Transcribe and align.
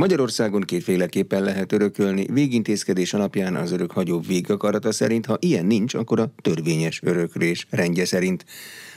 Magyarországon 0.00 0.60
kétféleképpen 0.60 1.42
lehet 1.42 1.72
örökölni, 1.72 2.26
végintézkedés 2.32 3.14
alapján 3.14 3.56
az 3.56 3.72
örök 3.72 3.90
hagyó 3.90 4.20
végakarata 4.20 4.92
szerint, 4.92 5.26
ha 5.26 5.36
ilyen 5.40 5.66
nincs, 5.66 5.94
akkor 5.94 6.20
a 6.20 6.32
törvényes 6.42 7.00
öröklés 7.02 7.66
rendje 7.70 8.04
szerint. 8.04 8.44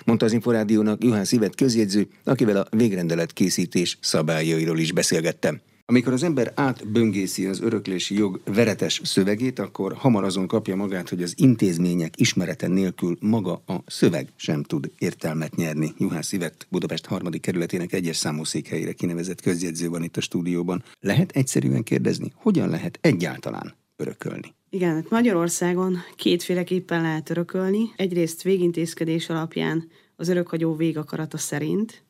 Mondta 0.06 0.26
az 0.26 0.34
Inforádiónak 0.34 1.04
Juhán 1.04 1.26
Szívet 1.26 1.56
közjegyző, 1.56 2.08
akivel 2.24 2.58
a 2.58 2.76
végrendelet 2.76 3.34
készítés 3.34 3.98
szabályairól 4.02 4.80
is 4.80 4.92
beszélgettem. 4.92 5.62
Amikor 5.86 6.14
az 6.14 6.24
ember 6.24 6.52
átböngészi 6.56 7.46
az 7.46 7.62
öröklési 7.62 8.16
jog 8.16 8.42
veretes 8.46 9.02
szövegét, 9.04 9.60
akkor 9.60 9.94
hamar 9.94 10.24
azon 10.24 10.48
kapja 10.48 10.76
magát, 10.76 11.10
hogy 11.10 11.24
az 11.24 11.34
intézmények 11.38 12.20
ismerete 12.20 12.68
nélkül 12.68 13.18
maga 13.20 13.62
a 13.66 13.84
szöveg 13.86 14.28
sem 14.36 14.64
tud 14.64 14.92
értelmet 14.98 15.56
nyerni. 15.56 15.94
Juhász 15.98 16.28
Szivett, 16.28 16.68
Budapest 16.70 17.06
harmadik 17.06 17.42
kerületének 17.42 17.94
egyes 17.94 18.18
számú 18.18 18.44
székhelyére 18.44 18.94
kinevezett 18.94 19.42
közjegyző 19.42 19.90
van 19.90 20.04
itt 20.04 20.18
a 20.18 20.22
stúdióban. 20.22 20.84
Lehet 21.00 21.32
egyszerűen 21.32 21.84
kérdezni, 21.84 22.32
hogyan 22.36 22.70
lehet 22.70 22.98
egyáltalán 23.02 23.74
örökölni? 23.96 24.54
Igen, 24.70 24.94
hát 24.94 25.10
Magyarországon 25.10 25.98
kétféleképpen 26.16 27.02
lehet 27.02 27.30
örökölni. 27.30 27.92
Egyrészt 27.96 28.42
végintézkedés 28.42 29.30
alapján 29.30 29.90
az 30.16 30.28
örökhagyó 30.28 30.76
végakarata 30.76 31.38
szerint, 31.38 32.03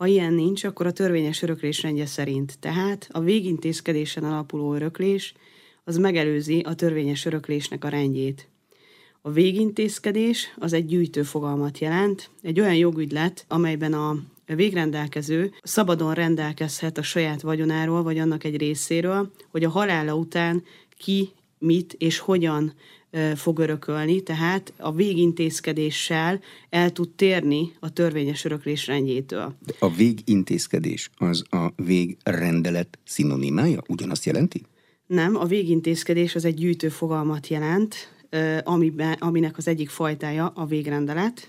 ha 0.00 0.06
ilyen 0.06 0.32
nincs, 0.32 0.64
akkor 0.64 0.86
a 0.86 0.92
törvényes 0.92 1.42
öröklés 1.42 1.82
rendje 1.82 2.06
szerint. 2.06 2.58
Tehát 2.58 3.08
a 3.12 3.20
végintézkedésen 3.20 4.24
alapuló 4.24 4.74
öröklés 4.74 5.34
az 5.84 5.96
megelőzi 5.96 6.60
a 6.60 6.74
törvényes 6.74 7.24
öröklésnek 7.24 7.84
a 7.84 7.88
rendjét. 7.88 8.48
A 9.22 9.30
végintézkedés 9.30 10.54
az 10.58 10.72
egy 10.72 10.86
gyűjtő 10.86 11.22
fogalmat 11.22 11.78
jelent, 11.78 12.30
egy 12.42 12.60
olyan 12.60 12.74
jogügylet, 12.74 13.44
amelyben 13.48 13.92
a 13.92 14.16
végrendelkező 14.46 15.52
szabadon 15.62 16.14
rendelkezhet 16.14 16.98
a 16.98 17.02
saját 17.02 17.40
vagyonáról, 17.40 18.02
vagy 18.02 18.18
annak 18.18 18.44
egy 18.44 18.56
részéről, 18.56 19.32
hogy 19.50 19.64
a 19.64 19.70
halála 19.70 20.14
után 20.14 20.62
ki, 20.96 21.30
mit 21.60 21.94
és 21.98 22.18
hogyan 22.18 22.74
fog 23.34 23.58
örökölni, 23.58 24.22
tehát 24.22 24.72
a 24.76 24.92
végintézkedéssel 24.92 26.40
el 26.68 26.92
tud 26.92 27.08
térni 27.08 27.72
a 27.80 27.92
törvényes 27.92 28.44
öröklés 28.44 28.86
rendjétől. 28.86 29.54
De 29.66 29.74
a 29.78 29.94
végintézkedés 29.94 31.10
az 31.16 31.44
a 31.50 31.72
végrendelet 31.76 32.98
szinonimája? 33.04 33.82
Ugyanazt 33.88 34.24
jelenti? 34.24 34.62
Nem, 35.06 35.36
a 35.36 35.44
végintézkedés 35.44 36.34
az 36.34 36.44
egy 36.44 36.54
gyűjtő 36.54 36.88
fogalmat 36.88 37.48
jelent, 37.48 37.94
amiben, 38.62 39.12
aminek 39.12 39.56
az 39.56 39.68
egyik 39.68 39.88
fajtája 39.88 40.52
a 40.54 40.66
végrendelet, 40.66 41.48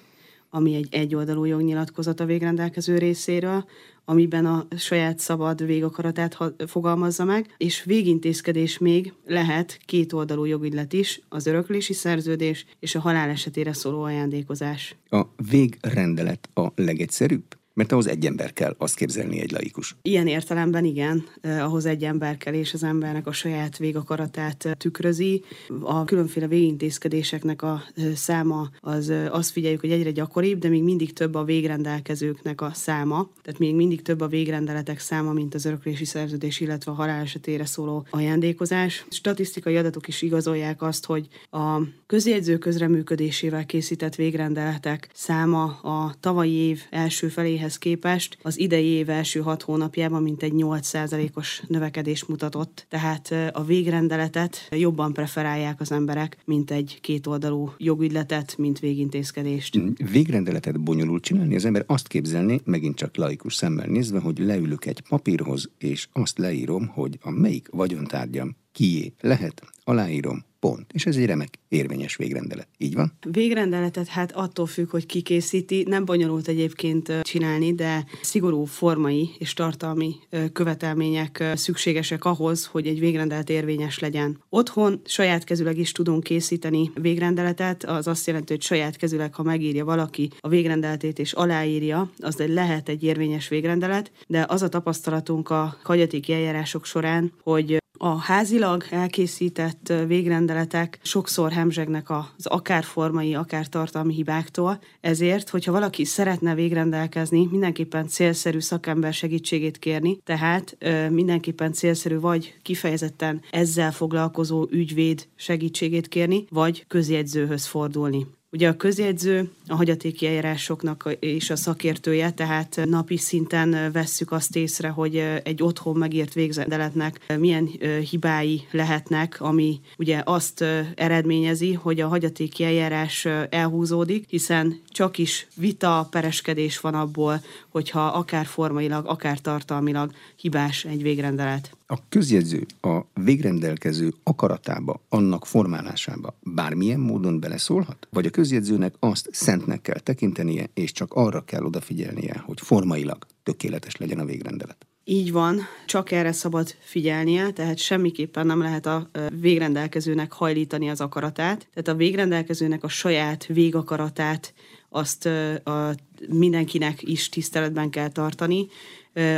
ami 0.53 0.75
egy 0.75 0.87
egyoldalú 0.91 1.45
jognyilatkozat 1.45 2.19
a 2.19 2.25
végrendelkező 2.25 2.97
részéről, 2.97 3.65
amiben 4.05 4.45
a 4.45 4.67
saját 4.77 5.19
szabad 5.19 5.65
végakaratát 5.65 6.37
fogalmazza 6.67 7.23
meg, 7.23 7.55
és 7.57 7.83
végintézkedés 7.83 8.77
még 8.77 9.13
lehet 9.25 9.79
kétoldalú 9.85 10.45
jogügylet 10.45 10.93
is, 10.93 11.21
az 11.29 11.45
öröklési 11.45 11.93
szerződés 11.93 12.65
és 12.79 12.95
a 12.95 12.99
halál 12.99 13.29
esetére 13.29 13.73
szóló 13.73 14.01
ajándékozás. 14.01 14.95
A 15.09 15.21
végrendelet 15.49 16.49
a 16.53 16.67
legegyszerűbb? 16.75 17.60
Mert 17.73 17.91
ahhoz 17.91 18.07
egy 18.07 18.25
ember 18.25 18.53
kell, 18.53 18.75
azt 18.77 18.95
képzelni 18.95 19.39
egy 19.39 19.51
laikus. 19.51 19.95
Ilyen 20.01 20.27
értelemben 20.27 20.85
igen, 20.85 21.23
eh, 21.41 21.63
ahhoz 21.65 21.85
egy 21.85 22.03
ember 22.03 22.37
kell, 22.37 22.53
és 22.53 22.73
az 22.73 22.83
embernek 22.83 23.27
a 23.27 23.31
saját 23.31 23.77
végakaratát 23.77 24.65
eh, 24.65 24.73
tükrözi. 24.73 25.43
A 25.81 26.05
különféle 26.05 26.47
végintézkedéseknek 26.47 27.61
a 27.61 27.83
eh, 27.95 28.05
száma 28.15 28.69
az 28.79 29.13
azt 29.29 29.51
figyeljük, 29.51 29.79
hogy 29.79 29.91
egyre 29.91 30.11
gyakoribb, 30.11 30.59
de 30.59 30.69
még 30.69 30.83
mindig 30.83 31.13
több 31.13 31.35
a 31.35 31.43
végrendelkezőknek 31.43 32.61
a 32.61 32.71
száma, 32.73 33.29
tehát 33.41 33.59
még 33.59 33.75
mindig 33.75 34.01
több 34.01 34.21
a 34.21 34.27
végrendeletek 34.27 34.99
száma, 34.99 35.33
mint 35.33 35.53
az 35.53 35.65
öröklési 35.65 36.05
szerződés, 36.05 36.59
illetve 36.59 36.91
a 36.91 36.95
halál 36.95 37.21
esetére 37.21 37.65
szóló 37.65 38.05
ajándékozás. 38.09 39.05
Statisztikai 39.09 39.77
adatok 39.77 40.07
is 40.07 40.21
igazolják 40.21 40.81
azt, 40.81 41.05
hogy 41.05 41.27
a 41.49 41.81
közjegyző 42.05 42.57
közreműködésével 42.57 43.65
készített 43.65 44.15
végrendeletek 44.15 45.09
száma 45.13 45.63
a 45.63 46.15
tavalyi 46.19 46.53
év 46.53 46.81
első 46.89 47.27
felé 47.27 47.57
évéhez 47.61 47.77
képest 47.77 48.37
az 48.41 48.59
idei 48.59 48.85
év 48.85 49.09
első 49.09 49.39
hat 49.39 49.61
hónapjában 49.61 50.21
mintegy 50.23 50.51
8%-os 50.55 51.63
növekedés 51.67 52.25
mutatott. 52.25 52.85
Tehát 52.89 53.33
a 53.51 53.63
végrendeletet 53.63 54.67
jobban 54.69 55.13
preferálják 55.13 55.79
az 55.79 55.91
emberek, 55.91 56.37
mint 56.45 56.71
egy 56.71 56.97
kétoldalú 57.01 57.73
jogügyletet, 57.77 58.57
mint 58.57 58.79
végintézkedést. 58.79 59.77
Mm, 59.77 59.89
végrendeletet 60.11 60.79
bonyolult 60.79 61.23
csinálni, 61.23 61.55
az 61.55 61.65
ember 61.65 61.83
azt 61.87 62.07
képzelni, 62.07 62.61
megint 62.63 62.95
csak 62.95 63.15
laikus 63.15 63.55
szemmel 63.55 63.87
nézve, 63.87 64.19
hogy 64.19 64.39
leülök 64.39 64.85
egy 64.85 65.01
papírhoz, 65.09 65.69
és 65.77 66.07
azt 66.11 66.37
leírom, 66.37 66.87
hogy 66.87 67.17
a 67.21 67.29
melyik 67.29 67.67
vagyontárgyam 67.71 68.55
kié 68.71 69.13
lehet, 69.19 69.61
aláírom, 69.83 70.43
Pont. 70.61 70.85
És 70.93 71.05
ez 71.05 71.15
egy 71.15 71.25
remek 71.25 71.59
érvényes 71.67 72.15
végrendelet. 72.15 72.67
Így 72.77 72.95
van? 72.95 73.13
Végrendeletet 73.31 74.07
hát 74.07 74.31
attól 74.31 74.65
függ, 74.65 74.89
hogy 74.89 75.05
ki 75.05 75.21
készíti. 75.21 75.85
Nem 75.87 76.05
bonyolult 76.05 76.47
egyébként 76.47 77.21
csinálni, 77.21 77.73
de 77.73 78.05
szigorú 78.21 78.65
formai 78.65 79.29
és 79.37 79.53
tartalmi 79.53 80.15
követelmények 80.53 81.43
szükségesek 81.55 82.25
ahhoz, 82.25 82.65
hogy 82.65 82.87
egy 82.87 82.99
végrendelet 82.99 83.49
érvényes 83.49 83.99
legyen. 83.99 84.43
Otthon 84.49 85.01
saját 85.05 85.43
kezüleg 85.43 85.77
is 85.77 85.91
tudunk 85.91 86.23
készíteni 86.23 86.91
végrendeletet, 86.93 87.83
az 87.83 88.07
azt 88.07 88.27
jelenti, 88.27 88.53
hogy 88.53 88.61
saját 88.61 88.95
kezüleg, 88.95 89.33
ha 89.33 89.43
megírja 89.43 89.85
valaki 89.85 90.29
a 90.39 90.47
végrendeletét 90.47 91.19
és 91.19 91.33
aláírja, 91.33 92.11
az 92.17 92.39
egy 92.39 92.49
lehet 92.49 92.89
egy 92.89 93.03
érvényes 93.03 93.47
végrendelet, 93.47 94.11
de 94.27 94.45
az 94.47 94.61
a 94.61 94.69
tapasztalatunk 94.69 95.49
a 95.49 95.77
kagyatéki 95.83 96.33
eljárások 96.33 96.85
során, 96.85 97.31
hogy 97.43 97.80
a 98.03 98.17
házilag 98.17 98.83
elkészített 98.89 99.93
végrendeletek 100.07 100.99
sokszor 101.01 101.51
hemzsegnek 101.51 102.09
az 102.09 102.45
akár 102.45 102.83
formai, 102.83 103.35
akár 103.35 103.67
tartalmi 103.67 104.13
hibáktól, 104.13 104.79
ezért, 105.01 105.49
hogyha 105.49 105.71
valaki 105.71 106.05
szeretne 106.05 106.55
végrendelkezni, 106.55 107.47
mindenképpen 107.51 108.07
célszerű 108.07 108.59
szakember 108.59 109.13
segítségét 109.13 109.77
kérni, 109.77 110.17
tehát 110.23 110.77
mindenképpen 111.09 111.73
célszerű 111.73 112.19
vagy 112.19 112.55
kifejezetten 112.61 113.41
ezzel 113.51 113.91
foglalkozó 113.91 114.67
ügyvéd 114.69 115.27
segítségét 115.35 116.07
kérni, 116.07 116.45
vagy 116.49 116.85
közjegyzőhöz 116.87 117.65
fordulni. 117.65 118.27
Ugye 118.53 118.67
a 118.67 118.77
közjegyző 118.77 119.51
a 119.67 119.75
hagyatéki 119.75 120.27
eljárásoknak 120.27 121.17
és 121.19 121.49
a 121.49 121.55
szakértője, 121.55 122.31
tehát 122.31 122.81
napi 122.85 123.17
szinten 123.17 123.91
vesszük 123.91 124.31
azt 124.31 124.55
észre, 124.55 124.89
hogy 124.89 125.15
egy 125.43 125.63
otthon 125.63 125.97
megírt 125.97 126.33
végzendeletnek 126.33 127.35
milyen 127.37 127.69
hibái 128.09 128.67
lehetnek, 128.71 129.41
ami 129.41 129.79
ugye 129.97 130.21
azt 130.25 130.61
eredményezi, 130.95 131.73
hogy 131.73 131.99
a 131.99 132.07
hagyatéki 132.07 132.63
eljárás 132.63 133.25
elhúzódik, 133.49 134.25
hiszen 134.29 134.81
csak 134.87 135.17
is 135.17 135.47
vita, 135.55 136.07
pereskedés 136.11 136.79
van 136.79 136.93
abból, 136.93 137.41
hogyha 137.69 138.05
akár 138.05 138.45
formailag, 138.45 139.05
akár 139.05 139.39
tartalmilag 139.39 140.11
hibás 140.35 140.85
egy 140.85 141.01
végrendelet. 141.01 141.71
A 141.91 141.97
közjegyző 142.09 142.65
a 142.81 142.99
végrendelkező 143.13 144.13
akaratába, 144.23 145.01
annak 145.09 145.45
formálásába 145.45 146.37
bármilyen 146.39 146.99
módon 146.99 147.39
beleszólhat? 147.39 148.07
Vagy 148.11 148.25
a 148.25 148.29
közjegyzőnek 148.29 148.93
azt 148.99 149.29
szentnek 149.31 149.81
kell 149.81 149.99
tekintenie, 149.99 150.69
és 150.73 150.91
csak 150.91 151.13
arra 151.13 151.41
kell 151.41 151.63
odafigyelnie, 151.63 152.43
hogy 152.45 152.59
formailag 152.61 153.25
tökéletes 153.43 153.97
legyen 153.97 154.19
a 154.19 154.25
végrendelet? 154.25 154.85
Így 155.03 155.31
van, 155.31 155.59
csak 155.85 156.11
erre 156.11 156.31
szabad 156.31 156.75
figyelnie, 156.79 157.51
tehát 157.51 157.77
semmiképpen 157.77 158.45
nem 158.45 158.61
lehet 158.61 158.85
a 158.85 159.09
végrendelkezőnek 159.39 160.31
hajlítani 160.31 160.89
az 160.89 161.01
akaratát. 161.01 161.67
Tehát 161.73 161.87
a 161.87 161.95
végrendelkezőnek 161.95 162.83
a 162.83 162.87
saját 162.87 163.45
végakaratát 163.45 164.53
azt 164.89 165.25
a 165.63 165.95
mindenkinek 166.27 167.01
is 167.03 167.29
tiszteletben 167.29 167.89
kell 167.89 168.09
tartani, 168.09 168.67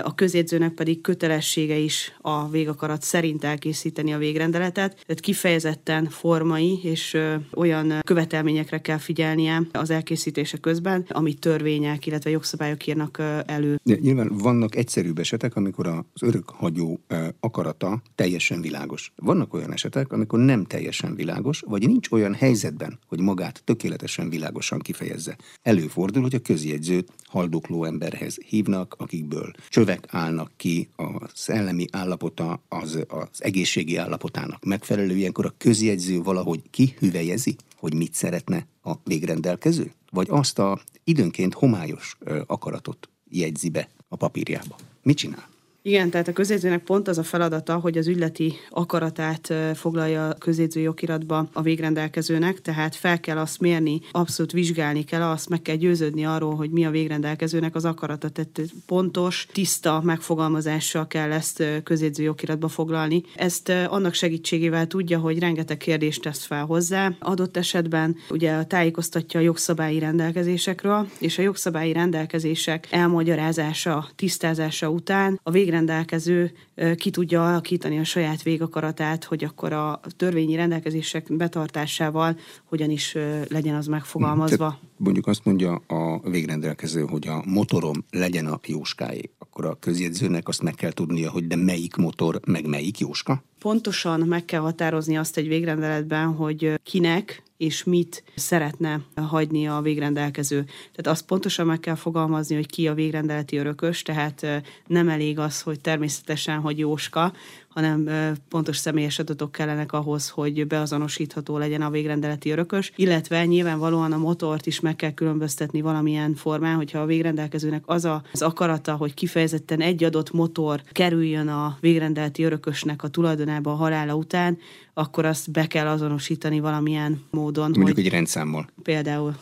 a 0.04 0.16
közjegyzőnek 0.16 0.72
pedig 0.72 1.02
kötelessége 1.02 1.78
is 1.78 2.16
a 2.22 2.50
végakarat 2.50 3.02
szerint 3.02 3.44
elkészíteni 3.44 4.14
a 4.14 4.18
végrendeletet, 4.18 4.94
tehát 4.94 5.20
kifejezetten 5.20 6.10
formai 6.10 6.80
és 6.84 7.18
olyan 7.54 8.00
követelményekre 8.06 8.81
kell 8.81 8.98
figyelnie 8.98 9.62
az 9.72 9.90
elkészítése 9.90 10.58
közben, 10.58 11.06
amit 11.10 11.40
törvények, 11.40 12.06
illetve 12.06 12.30
jogszabályok 12.30 12.88
írnak 12.88 13.22
elő. 13.46 13.80
De 13.84 13.96
nyilván 14.02 14.28
vannak 14.38 14.75
egyszerűbb 14.75 15.20
esetek, 15.20 15.56
amikor 15.56 15.88
az 15.88 16.22
örökhagyó 16.22 17.00
akarata 17.40 18.02
teljesen 18.16 18.62
világos. 18.62 19.12
Vannak 19.16 19.54
olyan 19.54 19.74
esetek, 19.74 20.12
amikor 20.12 20.40
nem 20.40 20.66
teljesen 20.66 21.16
világos, 21.16 21.64
vagy 21.68 21.88
nincs 21.88 22.12
olyan 22.12 22.34
helyzetben, 22.34 23.00
hogy 23.08 23.19
magát 23.19 23.62
tökéletesen 23.64 24.30
világosan 24.30 24.80
kifejezze. 24.80 25.38
Előfordul, 25.62 26.22
hogy 26.22 26.36
a 26.36 26.40
közjegyzőt 26.40 27.12
haldokló 27.26 27.84
emberhez 27.84 28.38
hívnak, 28.48 28.96
akikből 28.98 29.52
csövek 29.69 30.06
állnak 30.07 30.51
ki, 30.57 30.89
a 30.98 31.27
szellemi 31.33 31.86
állapota 31.92 32.62
az, 32.68 33.04
az 33.07 33.27
egészségi 33.38 33.95
állapotának 33.98 34.63
megfelelő, 34.63 35.15
ilyenkor 35.15 35.45
a 35.45 35.54
közjegyző 35.57 36.21
valahogy 36.21 36.62
kihüvelyezi, 36.69 37.56
hogy 37.75 37.94
mit 37.94 38.13
szeretne 38.13 38.68
a 38.83 38.94
végrendelkező? 39.04 39.92
Vagy 40.12 40.27
azt 40.30 40.60
a 40.60 40.81
időnként 41.04 41.54
homályos 41.54 42.18
akaratot 42.45 43.10
jegyzi 43.30 43.69
be 43.69 43.89
a 44.07 44.15
papírjába? 44.15 44.75
Mit 45.01 45.18
csinál? 45.18 45.53
Igen, 45.85 46.09
tehát 46.09 46.27
a 46.27 46.33
közjegyzőnek 46.33 46.83
pont 46.83 47.07
az 47.07 47.18
a 47.18 47.24
feladata, 47.24 47.75
hogy 47.75 47.97
az 47.97 48.07
ügyleti 48.07 48.53
akaratát 48.69 49.53
foglalja 49.74 50.27
a 50.27 50.33
közjegyző 50.33 50.81
jogiratba 50.81 51.50
a 51.53 51.62
végrendelkezőnek, 51.62 52.62
tehát 52.62 52.95
fel 52.95 53.19
kell 53.19 53.38
azt 53.38 53.59
mérni, 53.59 54.01
abszolút 54.12 54.51
vizsgálni 54.51 55.03
kell 55.03 55.21
azt, 55.21 55.50
meg 55.50 55.62
kell 55.62 55.75
győződni 55.75 56.25
arról, 56.25 56.56
hogy 56.56 56.69
mi 56.69 56.85
a 56.85 56.89
végrendelkezőnek 56.89 57.75
az 57.75 57.85
akarata, 57.85 58.30
tehát 58.30 58.62
pontos, 58.85 59.47
tiszta 59.51 60.01
megfogalmazással 60.03 61.07
kell 61.07 61.31
ezt 61.31 61.63
közjegyző 61.83 62.24
jogiratba 62.24 62.68
foglalni. 62.68 63.24
Ezt 63.35 63.69
annak 63.69 64.13
segítségével 64.13 64.88
tudja, 64.88 65.19
hogy 65.19 65.39
rengeteg 65.39 65.77
kérdést 65.77 66.21
tesz 66.21 66.45
fel 66.45 66.65
hozzá. 66.65 67.12
Adott 67.19 67.57
esetben 67.57 68.15
ugye 68.30 68.63
tájékoztatja 68.63 69.39
a 69.39 69.44
jogszabályi 69.44 70.00
rendelkezésekről, 70.00 71.07
és 71.19 71.38
a 71.38 71.41
jogszabályi 71.41 71.94
rendelkezések 71.94 72.88
elmagyarázása, 72.91 74.09
tisztázása 74.15 74.89
után 74.89 75.39
a 75.44 75.51
végre 75.51 75.71
végrendelkező 75.74 76.52
ki 76.96 77.10
tudja 77.10 77.48
alakítani 77.48 78.00
a 78.00 78.04
saját 78.04 78.44
végakaratát, 78.44 79.24
hogy 79.24 79.44
akkor 79.44 79.74
a 79.74 80.00
törvényi 80.18 80.56
rendelkezések 80.56 81.36
betartásával 81.36 82.38
hogyan 82.64 82.90
is 82.90 83.18
legyen 83.50 83.75
az 83.75 83.88
megfogalmazva. 83.88 84.68
Tehát 84.68 84.80
mondjuk 85.04 85.28
azt 85.28 85.46
mondja 85.46 85.82
a 85.88 86.30
végrendelkező, 86.30 87.02
hogy 87.02 87.28
a 87.28 87.44
motorom 87.46 88.06
legyen 88.12 88.46
a 88.46 88.60
jóskáé, 88.66 89.30
akkor 89.38 89.66
a 89.66 89.78
közjegyzőnek 89.80 90.48
azt 90.48 90.62
meg 90.62 90.74
kell 90.74 90.92
tudnia, 90.92 91.32
hogy 91.32 91.48
de 91.48 91.56
melyik 91.56 91.96
motor, 91.96 92.40
meg 92.46 92.68
melyik 92.68 93.00
jóska? 93.00 93.44
Pontosan 93.60 94.20
meg 94.20 94.46
kell 94.46 94.60
határozni 94.60 95.18
azt 95.18 95.38
egy 95.38 95.48
végrendeletben, 95.48 96.34
hogy 96.34 96.80
kinek 96.84 97.44
és 97.58 97.84
mit 97.84 98.24
szeretne 98.36 99.02
hagyni 99.16 99.68
a 99.68 99.82
végrendelkező. 99.82 100.64
Tehát 100.64 101.08
azt 101.08 101.26
pontosan 101.26 101.66
meg 101.66 101.80
kell 101.80 101.96
fogalmazni, 101.96 102.56
hogy 102.56 102.68
ki 102.68 102.88
a 102.88 102.94
végrendeleti 102.94 103.58
örökös, 103.58 104.02
tehát 104.02 104.46
nem 104.88 105.10
elég 105.10 105.40
az, 105.40 105.62
hogy 105.62 105.82
természetesen, 105.82 106.60
hogy 106.60 106.80
Jóska, 106.80 107.34
hanem 107.74 108.10
pontos 108.50 108.78
személyes 108.78 109.20
adatok 109.20 109.52
kellenek 109.52 109.92
ahhoz, 109.92 110.30
hogy 110.30 110.68
beazonosítható 110.68 111.58
legyen 111.58 111.81
a 111.81 111.90
végrendeleti 111.90 112.50
örökös, 112.50 112.92
illetve 112.96 113.46
nyilvánvalóan 113.46 114.12
a 114.12 114.18
motort 114.18 114.66
is 114.66 114.80
meg 114.80 114.96
kell 114.96 115.14
különböztetni 115.14 115.81
valamilyen 115.81 116.36
formán, 116.36 116.75
hogyha 116.75 117.00
a 117.00 117.06
végrendelkezőnek 117.06 117.84
az 117.86 118.06
a, 118.06 118.24
az 118.31 118.42
akarata, 118.42 118.96
hogy 118.96 119.14
kifejezetten 119.14 119.81
egy 119.81 120.04
adott 120.04 120.31
motor 120.31 120.81
kerüljön 120.92 121.48
a 121.48 121.78
végrendeleti 121.80 122.44
örökösnek 122.44 123.04
a 123.04 123.08
tulajdonába 123.08 123.72
a 123.72 123.76
halála 123.76 124.16
után, 124.16 124.58
akkor 124.94 125.25
azt 125.25 125.51
be 125.51 125.68
kell 125.68 125.88
azonosítani 125.88 126.60
valamilyen 126.60 127.22
módon. 127.30 127.72
Mondjuk 127.72 127.95
hogy, 127.95 128.06
egy 128.06 128.12
rendszámmal. 128.12 128.68
Például, 128.84 129.36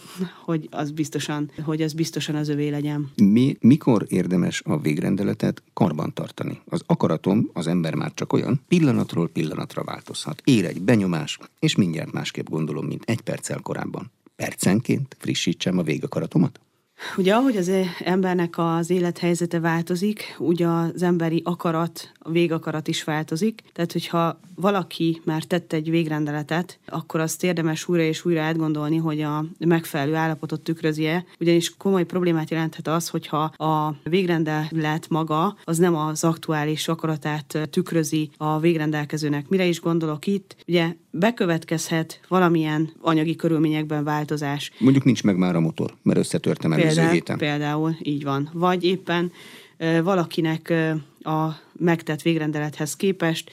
hogy 0.43 0.67
az 0.71 0.91
biztosan, 0.91 1.51
hogy 1.63 1.81
az 1.81 1.93
biztosan 1.93 2.35
az 2.35 2.49
övé 2.49 2.69
legyen. 2.69 3.11
Mi, 3.15 3.57
mikor 3.59 4.05
érdemes 4.09 4.61
a 4.65 4.79
végrendeletet 4.79 5.63
karban 5.73 6.13
tartani? 6.13 6.61
Az 6.65 6.83
akaratom, 6.85 7.49
az 7.53 7.67
ember 7.67 7.95
már 7.95 8.13
csak 8.13 8.33
olyan, 8.33 8.61
pillanatról 8.67 9.27
pillanatra 9.27 9.83
változhat. 9.83 10.41
Ér 10.45 10.65
egy 10.65 10.81
benyomás, 10.81 11.37
és 11.59 11.75
mindjárt 11.75 12.11
másképp 12.11 12.49
gondolom, 12.49 12.85
mint 12.85 13.03
egy 13.05 13.21
perccel 13.21 13.59
korábban. 13.59 14.11
Percenként 14.35 15.15
frissítsem 15.19 15.77
a 15.77 15.83
végakaratomat? 15.83 16.59
Ugye 17.17 17.33
ahogy 17.33 17.57
az 17.57 17.71
embernek 17.99 18.57
az 18.57 18.89
élethelyzete 18.89 19.59
változik, 19.59 20.35
úgy 20.37 20.63
az 20.63 21.03
emberi 21.03 21.41
akarat, 21.45 22.11
a 22.19 22.31
végakarat 22.31 22.87
is 22.87 23.03
változik. 23.03 23.61
Tehát, 23.73 23.91
hogyha 23.91 24.39
valaki 24.55 25.21
már 25.25 25.43
tett 25.43 25.73
egy 25.73 25.89
végrendeletet, 25.89 26.79
akkor 26.87 27.19
azt 27.19 27.43
érdemes 27.43 27.87
újra 27.87 28.03
és 28.03 28.25
újra 28.25 28.41
átgondolni, 28.41 28.97
hogy 28.97 29.21
a 29.21 29.45
megfelelő 29.59 30.15
állapotot 30.15 30.61
tükrözi-e. 30.61 31.25
Ugyanis 31.39 31.77
komoly 31.77 32.03
problémát 32.03 32.49
jelenthet 32.49 32.87
az, 32.87 33.07
hogyha 33.07 33.41
a 33.43 33.95
végrendelet 34.03 35.09
maga 35.09 35.57
az 35.63 35.77
nem 35.77 35.95
az 35.95 36.23
aktuális 36.23 36.87
akaratát 36.87 37.69
tükrözi 37.69 38.29
a 38.37 38.59
végrendelkezőnek. 38.59 39.47
Mire 39.49 39.65
is 39.65 39.81
gondolok 39.81 40.27
itt? 40.27 40.55
Ugye 40.67 40.95
bekövetkezhet 41.11 42.19
valamilyen 42.27 42.91
anyagi 43.01 43.35
körülményekben 43.35 44.03
változás. 44.03 44.71
Mondjuk 44.79 45.03
nincs 45.03 45.23
meg 45.23 45.37
már 45.37 45.55
a 45.55 45.59
motor, 45.59 45.93
mert 46.03 46.19
összetörtem 46.19 46.73
előző 46.73 46.90
Például, 46.95 47.13
héten. 47.13 47.37
Például, 47.37 47.95
így 48.01 48.23
van. 48.23 48.49
Vagy 48.53 48.83
éppen 48.83 49.31
valakinek 50.03 50.73
a 51.23 51.47
megtett 51.71 52.21
végrendelethez 52.21 52.95
képest 52.95 53.51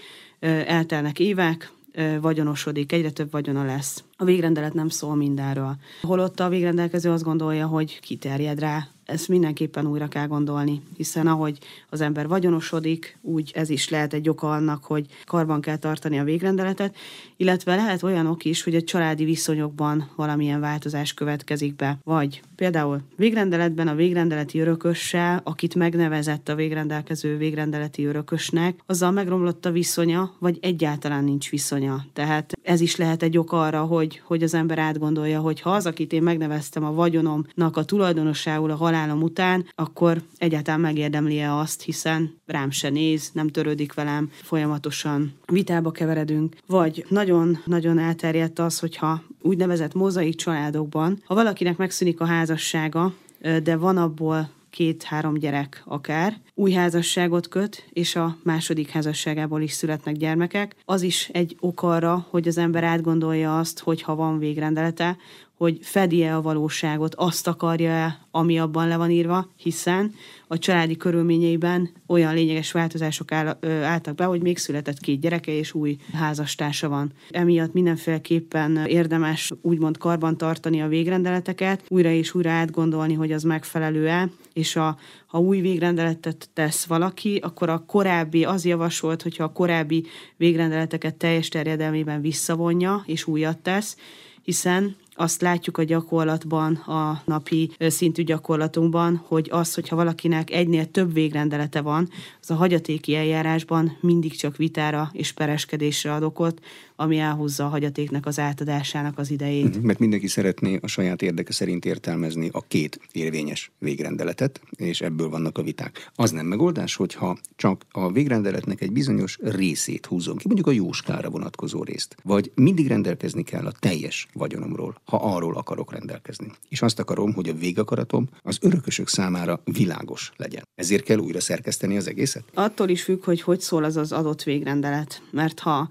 eltelnek 0.67 1.19
évek, 1.19 1.73
vagyonosodik, 2.21 2.93
egyre 2.93 3.11
több 3.11 3.31
vagyona 3.31 3.65
lesz. 3.65 4.05
A 4.17 4.25
végrendelet 4.25 4.75
nem 4.75 4.89
szól 4.89 5.17
mindenről. 5.17 5.77
Holott 6.03 6.41
a 6.41 6.49
végrendelkező 6.49 7.11
azt 7.11 7.25
gondolja, 7.25 7.67
hogy 7.67 8.01
kiterjed 8.01 8.59
rá 8.59 8.89
ezt 9.09 9.29
mindenképpen 9.29 9.87
újra 9.87 10.09
kell 10.09 10.27
gondolni, 10.27 10.83
hiszen 10.97 11.27
ahogy 11.27 11.59
az 11.89 12.01
ember 12.01 12.29
vagyonosodik, 12.29 13.19
úgy 13.23 13.51
ez 13.55 13.71
is 13.71 13.89
lehet 13.89 14.13
egy 14.13 14.29
oka 14.29 14.51
annak, 14.51 14.85
hogy 14.85 15.07
karban 15.27 15.61
kell 15.61 15.77
tartani 15.77 16.19
a 16.19 16.25
végrendeletet, 16.25 16.97
illetve 17.37 17.75
lehet 17.75 18.03
olyanok 18.03 18.45
is, 18.45 18.63
hogy 18.63 18.75
a 18.75 18.83
családi 18.83 19.25
viszonyokban 19.25 20.11
valamilyen 20.17 20.61
változás 20.61 21.15
következik 21.15 21.77
be, 21.77 21.99
vagy 22.05 22.43
például 22.57 23.01
végrendeletben 23.17 23.89
a 23.89 23.95
végrendeleti 23.95 24.61
örökössel, 24.61 25.41
akit 25.45 25.75
megnevezett 25.75 26.49
a 26.49 26.55
végrendelkező 26.55 27.37
végrendeleti 27.37 28.05
örökösnek, 28.05 28.79
azzal 28.87 29.11
megromlott 29.11 29.67
a 29.67 29.71
viszonya, 29.71 30.35
vagy 30.39 30.59
egyáltalán 30.61 31.25
nincs 31.25 31.51
viszonya. 31.51 32.05
Tehát 32.13 32.53
ez 32.63 32.81
is 32.81 32.97
lehet 32.97 33.23
egy 33.23 33.39
ok 33.39 33.53
arra, 33.53 33.85
hogy, 33.85 34.21
hogy 34.25 34.43
az 34.43 34.55
ember 34.55 34.79
átgondolja, 34.79 35.41
hogy 35.41 35.61
ha 35.61 35.71
az, 35.71 35.87
akit 35.87 36.13
én 36.13 36.23
megneveztem 36.23 36.85
a 36.85 36.93
vagyonomnak 36.93 37.77
a 37.77 37.85
tulajdonossául 37.85 38.71
a 38.71 38.77
halál 38.77 38.98
halálom 38.99 39.23
után, 39.23 39.67
akkor 39.75 40.23
egyáltalán 40.39 40.81
megérdemli-e 40.81 41.55
azt, 41.55 41.83
hiszen 41.83 42.41
rám 42.47 42.71
se 42.71 42.89
néz, 42.89 43.31
nem 43.33 43.49
törődik 43.49 43.95
velem, 43.95 44.31
folyamatosan 44.33 45.35
vitába 45.47 45.91
keveredünk, 45.91 46.57
vagy 46.67 47.05
nagyon-nagyon 47.09 47.99
elterjedt 47.99 48.59
az, 48.59 48.79
hogyha 48.79 49.23
úgynevezett 49.43 49.95
mozaik 49.95 50.35
családokban, 50.35 51.23
ha 51.25 51.35
valakinek 51.35 51.77
megszűnik 51.77 52.21
a 52.21 52.25
házassága, 52.25 53.15
de 53.63 53.77
van 53.77 53.97
abból 53.97 54.51
két-három 54.71 55.35
gyerek 55.35 55.83
akár, 55.85 56.37
új 56.55 56.73
házasságot 56.73 57.49
köt, 57.49 57.89
és 57.93 58.17
a 58.17 58.37
második 58.43 58.91
házasságából 58.91 59.61
is 59.61 59.73
születnek 59.73 60.17
gyermekek. 60.17 60.77
Az 60.85 61.03
is 61.03 61.29
egy 61.33 61.57
ok 61.61 61.83
arra, 61.83 62.27
hogy 62.31 62.49
az 62.49 62.59
ember 62.59 62.85
átgondolja 62.85 63.59
azt, 63.59 63.79
hogy 63.79 64.03
ha 64.03 64.15
van 64.15 64.39
végrendelete, 64.39 65.17
hogy 65.59 65.79
fedi-e 65.83 66.37
a 66.37 66.43
valóságot, 66.43 67.15
azt 67.15 67.47
akarja-e, 67.47 68.19
ami 68.31 68.59
abban 68.59 68.89
le 68.89 68.97
van 68.97 69.11
írva, 69.11 69.53
hiszen 69.57 70.15
a 70.47 70.59
családi 70.59 70.97
körülményeiben 70.97 71.91
olyan 72.07 72.35
lényeges 72.35 72.73
változások 72.73 73.33
áll, 73.33 73.57
ö, 73.61 73.83
álltak 73.83 74.15
be, 74.15 74.25
hogy 74.25 74.43
még 74.43 74.59
született 74.59 74.99
két 74.99 75.21
gyereke 75.21 75.53
és 75.53 75.75
új 75.75 75.97
házastársa 76.13 76.89
van. 76.89 77.13
Emiatt 77.31 77.73
mindenféleképpen 77.73 78.77
érdemes 78.87 79.53
úgymond 79.63 79.99
karban 79.99 80.37
tartani 80.37 80.83
a 80.83 80.89
végrendeleteket, 80.89 81.85
újra 81.89 82.11
és 82.11 82.35
újra 82.35 82.51
átgondolni, 82.51 83.15
hogy 83.15 83.33
az 83.33 83.43
megfelelő-e, 83.43 84.29
és 84.53 84.77
a, 84.77 84.99
ha 85.27 85.39
új 85.39 85.61
végrendeletet 85.61 86.49
tesz 86.53 86.85
valaki, 86.85 87.37
akkor 87.37 87.69
a 87.69 87.85
korábbi, 87.87 88.45
az 88.45 88.65
javasolt, 88.65 89.23
hogyha 89.23 89.45
a 89.45 89.53
korábbi 89.53 90.07
végrendeleteket 90.37 91.15
teljes 91.15 91.49
terjedelmében 91.49 92.21
visszavonja, 92.21 93.03
és 93.07 93.27
újat 93.27 93.59
tesz, 93.59 93.97
hiszen 94.43 94.97
azt 95.19 95.41
látjuk 95.41 95.79
a 95.79 95.83
gyakorlatban, 95.83 96.75
a 96.75 97.23
napi 97.25 97.71
szintű 97.79 98.23
gyakorlatunkban, 98.23 99.23
hogy 99.27 99.49
az, 99.51 99.75
hogyha 99.75 99.97
valakinek 99.97 100.51
egynél 100.51 100.91
több 100.91 101.13
végrendelete 101.13 101.81
van, 101.81 102.09
az 102.41 102.51
a 102.51 102.55
hagyatéki 102.55 103.15
eljárásban 103.15 103.97
mindig 104.01 104.37
csak 104.37 104.57
vitára 104.57 105.11
és 105.13 105.33
pereskedésre 105.33 106.13
ad 106.13 106.23
okot, 106.23 106.61
ami 107.01 107.19
elhúzza 107.19 107.65
a 107.65 107.69
hagyatéknak 107.69 108.27
az 108.27 108.39
átadásának 108.39 109.19
az 109.19 109.31
idejét. 109.31 109.77
Mhm, 109.77 109.87
mert 109.87 109.99
mindenki 109.99 110.27
szeretné 110.27 110.79
a 110.83 110.87
saját 110.87 111.23
érdeke 111.23 111.53
szerint 111.53 111.85
értelmezni 111.85 112.49
a 112.53 112.61
két 112.69 113.01
érvényes 113.13 113.71
végrendeletet, 113.79 114.61
és 114.77 115.01
ebből 115.01 115.29
vannak 115.29 115.59
a 115.59 115.63
viták. 115.63 116.11
Az 116.15 116.31
nem 116.31 116.47
megoldás, 116.47 116.95
hogyha 116.95 117.39
csak 117.57 117.85
a 117.91 118.13
végrendeletnek 118.13 118.81
egy 118.81 118.93
bizonyos 118.93 119.39
részét 119.43 120.07
húzom 120.07 120.37
ki, 120.37 120.47
mondjuk 120.47 120.67
a 120.67 120.71
jóskára 120.71 121.31
vonatkozó 121.31 121.83
részt, 121.83 122.17
vagy 122.23 122.51
mindig 122.55 122.87
rendelkezni 122.87 123.43
kell 123.43 123.67
a 123.67 123.73
teljes 123.79 124.27
vagyonomról, 124.33 125.01
ha 125.05 125.17
arról 125.17 125.57
akarok 125.57 125.93
rendelkezni. 125.93 126.53
És 126.69 126.83
azt 126.83 126.99
akarom, 126.99 127.33
hogy 127.33 127.49
a 127.49 127.55
végakaratom 127.55 128.29
az 128.43 128.59
örökösök 128.61 129.09
számára 129.09 129.61
világos 129.65 130.33
legyen. 130.37 130.63
Ezért 130.75 131.05
kell 131.05 131.19
újra 131.19 131.41
szerkeszteni 131.41 131.97
az 131.97 132.09
egészet? 132.09 132.45
Attól 132.55 132.89
is 132.89 133.03
függ, 133.03 133.25
hogy 133.25 133.41
hogy 133.41 133.61
szól 133.61 133.85
az 133.85 133.97
az 133.97 134.13
adott 134.13 134.43
végrendelet. 134.43 135.23
Mert 135.31 135.61
ha 135.61 135.89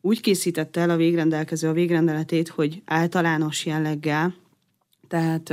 úgy 0.00 0.20
készítette 0.20 0.80
el 0.80 0.90
a 0.90 0.96
végrendelkező 0.96 1.68
a 1.68 1.72
végrendeletét, 1.72 2.48
hogy 2.48 2.82
általános 2.84 3.66
jelleggel, 3.66 4.34
tehát 5.08 5.52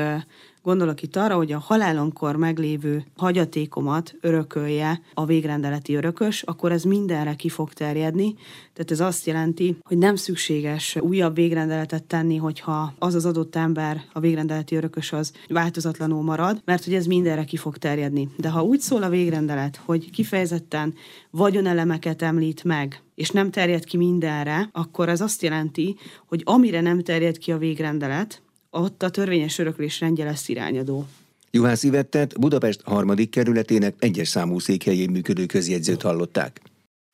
Gondolok 0.65 1.01
itt 1.01 1.15
arra, 1.15 1.35
hogy 1.35 1.51
a 1.51 1.59
halálomkor 1.59 2.35
meglévő 2.35 3.05
hagyatékomat 3.15 4.15
örökölje 4.21 5.01
a 5.13 5.25
végrendeleti 5.25 5.95
örökös, 5.95 6.41
akkor 6.41 6.71
ez 6.71 6.83
mindenre 6.83 7.35
ki 7.35 7.49
fog 7.49 7.73
terjedni. 7.73 8.35
Tehát 8.73 8.91
ez 8.91 8.99
azt 8.99 9.25
jelenti, 9.25 9.77
hogy 9.81 9.97
nem 9.97 10.15
szükséges 10.15 10.95
újabb 10.95 11.35
végrendeletet 11.35 12.03
tenni, 12.03 12.35
hogyha 12.35 12.93
az 12.99 13.15
az 13.15 13.25
adott 13.25 13.55
ember, 13.55 14.01
a 14.13 14.19
végrendeleti 14.19 14.75
örökös 14.75 15.11
az 15.11 15.31
változatlanul 15.49 16.23
marad, 16.23 16.61
mert 16.65 16.83
hogy 16.83 16.93
ez 16.93 17.05
mindenre 17.05 17.43
ki 17.43 17.57
fog 17.57 17.77
terjedni. 17.77 18.29
De 18.37 18.49
ha 18.49 18.63
úgy 18.63 18.79
szól 18.79 19.03
a 19.03 19.09
végrendelet, 19.09 19.81
hogy 19.85 20.09
kifejezetten 20.09 20.93
vagyonelemeket 21.29 22.21
említ 22.21 22.63
meg, 22.63 23.01
és 23.15 23.29
nem 23.29 23.51
terjed 23.51 23.83
ki 23.83 23.97
mindenre, 23.97 24.69
akkor 24.71 25.09
ez 25.09 25.21
azt 25.21 25.41
jelenti, 25.41 25.95
hogy 26.27 26.41
amire 26.45 26.81
nem 26.81 27.01
terjed 27.01 27.37
ki 27.37 27.51
a 27.51 27.57
végrendelet, 27.57 28.43
ott 28.75 29.03
a 29.03 29.09
törvényes 29.09 29.57
öröklés 29.59 29.99
rendje 29.99 30.25
lesz 30.25 30.49
irányadó. 30.49 31.07
Juhász 31.51 31.83
Ivettet 31.83 32.39
Budapest 32.39 32.81
harmadik 32.83 33.29
kerületének 33.29 33.95
egyes 33.99 34.27
számú 34.27 34.59
székhelyén 34.59 35.09
működő 35.09 35.45
közjegyzőt 35.45 36.01
hallották. 36.01 36.61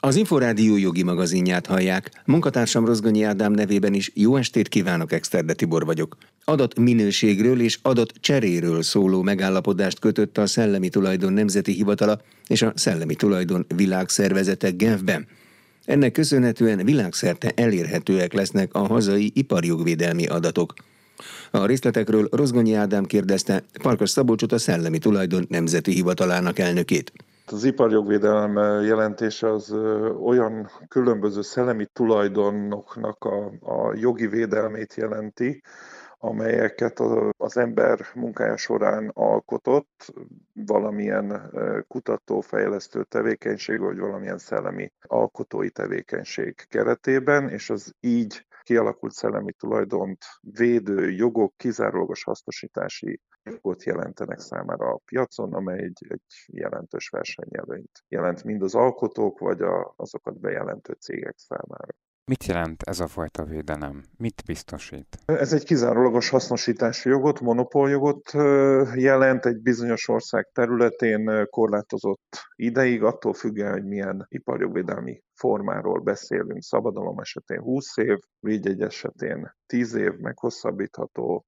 Az 0.03 0.15
Inforádió 0.15 0.77
jogi 0.77 1.03
magazinját 1.03 1.65
hallják. 1.65 2.11
Munkatársam 2.25 2.85
Rozgonyi 2.85 3.23
Ádám 3.23 3.51
nevében 3.51 3.93
is 3.93 4.11
jó 4.13 4.35
estét 4.35 4.67
kívánok, 4.67 5.11
Exterde 5.11 5.53
Tibor 5.53 5.85
vagyok. 5.85 6.17
Adat 6.43 6.79
minőségről 6.79 7.61
és 7.61 7.79
adat 7.81 8.13
cseréről 8.19 8.81
szóló 8.81 9.21
megállapodást 9.21 9.99
kötött 9.99 10.37
a 10.37 10.47
Szellemi 10.47 10.89
Tulajdon 10.89 11.33
Nemzeti 11.33 11.71
Hivatala 11.71 12.21
és 12.47 12.61
a 12.61 12.71
Szellemi 12.75 13.15
Tulajdon 13.15 13.65
Világszervezete 13.75 14.69
Genfben. 14.69 15.27
Ennek 15.85 16.11
köszönhetően 16.11 16.85
világszerte 16.85 17.51
elérhetőek 17.55 18.33
lesznek 18.33 18.73
a 18.73 18.79
hazai 18.79 19.31
iparjogvédelmi 19.35 20.25
adatok. 20.25 20.73
A 21.51 21.65
részletekről 21.65 22.27
Rozgonyi 22.31 22.73
Ádám 22.73 23.03
kérdezte 23.03 23.63
Farkas 23.81 24.09
Szabolcsot 24.09 24.51
a 24.51 24.57
Szellemi 24.57 24.97
Tulajdon 24.97 25.45
Nemzeti 25.49 25.91
Hivatalának 25.91 26.59
elnökét. 26.59 27.11
Az 27.45 27.63
iparjogvédelem 27.63 28.83
jelentése 28.83 29.51
az 29.51 29.71
olyan 30.23 30.69
különböző 30.87 31.41
szellemi 31.41 31.85
tulajdonoknak 31.93 33.23
a, 33.23 33.45
a 33.61 33.93
jogi 33.95 34.27
védelmét 34.27 34.95
jelenti, 34.95 35.61
amelyeket 36.23 36.99
az 37.37 37.57
ember 37.57 37.99
munkája 38.13 38.57
során 38.57 39.11
alkotott, 39.13 40.13
valamilyen 40.53 41.51
kutatófejlesztő 41.87 43.03
tevékenység, 43.03 43.79
vagy 43.79 43.97
valamilyen 43.97 44.37
szellemi 44.37 44.91
alkotói 45.01 45.69
tevékenység 45.69 46.55
keretében, 46.69 47.49
és 47.49 47.69
az 47.69 47.93
így 47.99 48.45
kialakult 48.63 49.13
szellemi 49.13 49.53
tulajdont 49.53 50.25
védő 50.41 51.09
jogok 51.09 51.53
kizárólagos 51.57 52.23
hasznosítási 52.23 53.21
jogot 53.43 53.83
jelentenek 53.83 54.39
számára 54.39 54.91
a 54.91 55.01
piacon, 55.05 55.53
amely 55.53 55.83
egy, 55.83 56.05
egy 56.09 56.21
jelentős 56.45 57.09
versenyelőnyt 57.09 58.03
jelent 58.07 58.43
mind 58.43 58.61
az 58.61 58.75
alkotók, 58.75 59.39
vagy 59.39 59.61
a, 59.61 59.93
azokat 59.95 60.39
bejelentő 60.39 60.93
cégek 60.93 61.37
számára. 61.37 61.93
Mit 62.25 62.45
jelent 62.45 62.83
ez 62.83 62.99
a 62.99 63.07
fajta 63.07 63.43
védelem? 63.43 64.03
Mit 64.17 64.43
biztosít? 64.45 65.17
Ez 65.25 65.53
egy 65.53 65.63
kizárólagos 65.63 66.29
hasznosítási 66.29 67.09
jogot, 67.09 67.39
monopóljogot 67.39 68.31
jelent 68.95 69.45
egy 69.45 69.61
bizonyos 69.61 70.07
ország 70.07 70.49
területén 70.53 71.47
korlátozott 71.49 72.37
ideig, 72.55 73.03
attól 73.03 73.33
függően, 73.33 73.71
hogy 73.71 73.85
milyen 73.85 74.25
iparjogvédelmi 74.29 75.21
formáról 75.33 75.99
beszélünk. 75.99 76.61
Szabadalom 76.61 77.19
esetén 77.19 77.59
20 77.59 77.97
év, 77.97 78.17
védjegy 78.39 78.81
esetén 78.81 79.55
10 79.65 79.93
év, 79.93 80.17
meg 80.17 80.37
hosszabbítható 80.39 81.45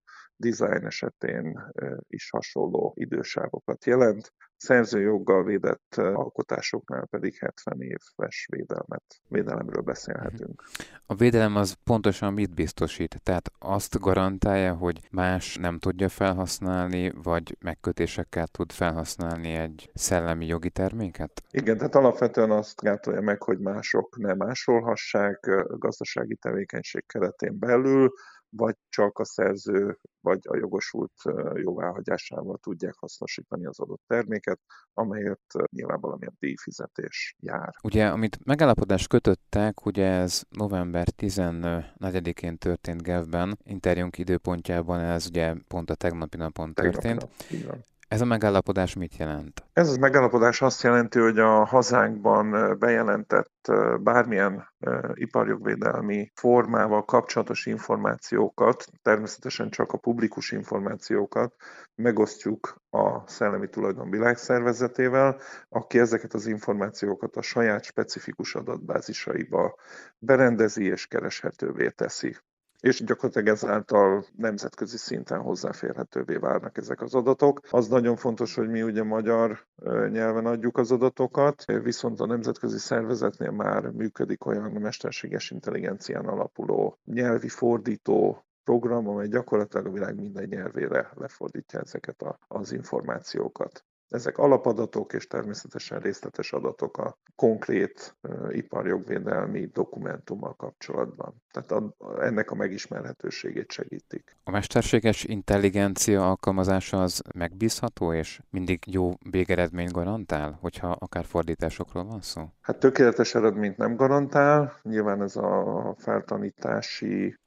design 0.50 0.86
esetén 0.86 1.74
is 2.08 2.30
hasonló 2.30 2.94
idősávokat 2.96 3.86
jelent 3.86 4.34
szerzőjoggal 4.64 5.44
védett 5.44 5.96
alkotásoknál 5.96 7.06
pedig 7.06 7.38
70 7.38 7.82
éves 7.82 8.48
védelmet, 8.52 9.04
védelemről 9.28 9.82
beszélhetünk. 9.82 10.64
A 11.06 11.16
védelem 11.16 11.56
az 11.56 11.76
pontosan 11.84 12.34
mit 12.34 12.54
biztosít? 12.54 13.22
Tehát 13.24 13.52
azt 13.60 14.00
garantálja, 14.00 14.74
hogy 14.74 15.00
más 15.12 15.58
nem 15.58 15.80
tudja 15.80 16.10
felhasználni, 16.10 17.12
vagy 17.24 17.58
megkötésekkel 17.60 18.48
tud 18.48 18.72
felhasználni 18.72 19.54
egy 19.54 19.92
szellemi 19.94 20.46
jogi 20.46 20.70
terméket? 20.70 21.44
Igen, 21.52 21.78
tehát 21.78 21.96
alapvetően 21.96 22.52
azt 22.52 22.82
gátolja 22.82 23.22
meg, 23.22 23.42
hogy 23.42 23.60
mások 23.60 24.18
ne 24.18 24.34
másolhassák 24.34 25.40
gazdasági 25.68 26.36
tevékenység 26.36 27.06
keretén 27.06 27.60
belül, 27.60 28.14
vagy 28.56 28.76
csak 28.90 29.20
a 29.20 29.26
szerző 29.26 30.00
vagy 30.20 30.40
a 30.44 30.56
jogosult 30.56 31.14
jóváhagyásával 31.54 32.58
tudják 32.58 32.94
hasznosítani 32.98 33.66
az 33.66 33.80
adott 33.80 34.02
terméket, 34.08 34.60
amelyet 34.94 35.42
nyilván 35.70 36.00
valamilyen 36.00 36.36
díjfizetés 36.40 37.36
jár. 37.40 37.74
Ugye, 37.84 38.08
amit 38.08 38.46
megállapodást 38.46 39.08
kötöttek, 39.08 39.86
ugye 39.86 40.06
ez 40.06 40.44
november 40.50 41.08
14-én 41.18 42.58
történt 42.58 43.02
Gevben, 43.02 43.58
interjúnk 43.64 44.18
időpontjában 44.18 45.00
ez 45.00 45.28
ugye 45.28 45.56
pont 45.68 45.90
a 45.90 45.96
tegnapi 45.96 46.38
napon 46.38 46.74
történt. 46.74 47.20
Tegnapi 47.20 47.66
nap, 47.66 47.92
ez 48.14 48.22
a 48.22 48.26
megállapodás 48.26 48.96
mit 48.96 49.18
jelent? 49.18 49.64
Ez 49.74 49.90
a 49.90 50.00
megállapodás 50.00 50.62
azt 50.62 50.84
jelenti, 50.84 51.20
hogy 51.20 51.40
a 51.40 51.66
hazánkban 51.66 52.78
bejelentett 52.80 53.72
bármilyen 54.00 54.68
iparjogvédelmi 55.14 56.32
formával 56.36 57.06
kapcsolatos 57.06 57.66
információkat, 57.66 58.86
természetesen 59.02 59.70
csak 59.70 59.92
a 59.92 59.98
publikus 59.98 60.52
információkat 60.52 61.56
megosztjuk 61.96 62.76
a 62.90 63.28
Szellemi 63.28 63.70
Tulajdon 63.70 64.10
Világszervezetével, 64.10 65.38
aki 65.70 66.00
ezeket 66.00 66.34
az 66.34 66.48
információkat 66.48 67.36
a 67.36 67.42
saját 67.42 67.84
specifikus 67.84 68.56
adatbázisaiba 68.56 69.76
berendezi 70.20 70.86
és 70.86 71.08
kereshetővé 71.08 71.90
teszi 71.90 72.38
és 72.84 73.04
gyakorlatilag 73.04 73.48
ezáltal 73.48 74.26
nemzetközi 74.36 74.98
szinten 74.98 75.40
hozzáférhetővé 75.40 76.36
válnak 76.36 76.78
ezek 76.78 77.02
az 77.02 77.14
adatok. 77.14 77.60
Az 77.70 77.88
nagyon 77.88 78.16
fontos, 78.16 78.56
hogy 78.56 78.70
mi 78.70 78.82
ugye 78.82 79.04
magyar 79.04 79.66
nyelven 80.10 80.46
adjuk 80.46 80.78
az 80.78 80.92
adatokat, 80.92 81.66
viszont 81.66 82.20
a 82.20 82.26
nemzetközi 82.26 82.78
szervezetnél 82.78 83.52
már 83.52 83.90
működik 83.90 84.46
olyan 84.46 84.72
mesterséges 84.72 85.52
intelligencián 85.52 86.26
alapuló 86.26 87.00
nyelvi 87.06 87.50
fordító 87.50 88.46
program, 88.64 89.08
amely 89.08 89.28
gyakorlatilag 89.28 89.86
a 89.86 89.92
világ 89.92 90.16
minden 90.16 90.48
nyelvére 90.50 91.10
lefordítja 91.16 91.80
ezeket 91.80 92.24
az 92.48 92.72
információkat. 92.72 93.86
Ezek 94.14 94.38
alapadatok 94.38 95.14
és 95.14 95.28
természetesen 95.28 96.00
részletes 96.00 96.54
adatok 96.54 96.98
a 96.98 97.18
konkrét 97.36 98.16
iparjogvédelmi 98.50 99.66
dokumentummal 99.66 100.54
kapcsolatban. 100.56 101.42
Tehát 101.52 101.72
a, 101.72 101.96
ennek 102.22 102.52
a 102.52 102.56
megismerhetőségét 102.56 103.72
segítik. 103.72 104.36
A 104.44 104.52
mesterséges 104.52 105.24
intelligencia 105.24 106.30
alkalmazása 106.30 107.02
az 107.02 107.22
megbízható 107.36 108.14
és 108.14 108.40
mindig 108.50 108.84
jó 108.86 109.12
végeredményt 109.30 109.92
garantál, 109.92 110.58
hogyha 110.62 110.90
akár 110.90 111.26
fordításokról 111.26 112.04
van 112.06 112.22
szó? 112.22 112.42
Hát 112.62 112.80
tökéletes 112.80 113.36
eredményt 113.36 113.78
nem 113.78 113.96
garantál. 113.96 114.80
Nyilván 114.82 115.22
ez 115.22 115.36
a 115.36 115.96
feltanítási 115.98 117.38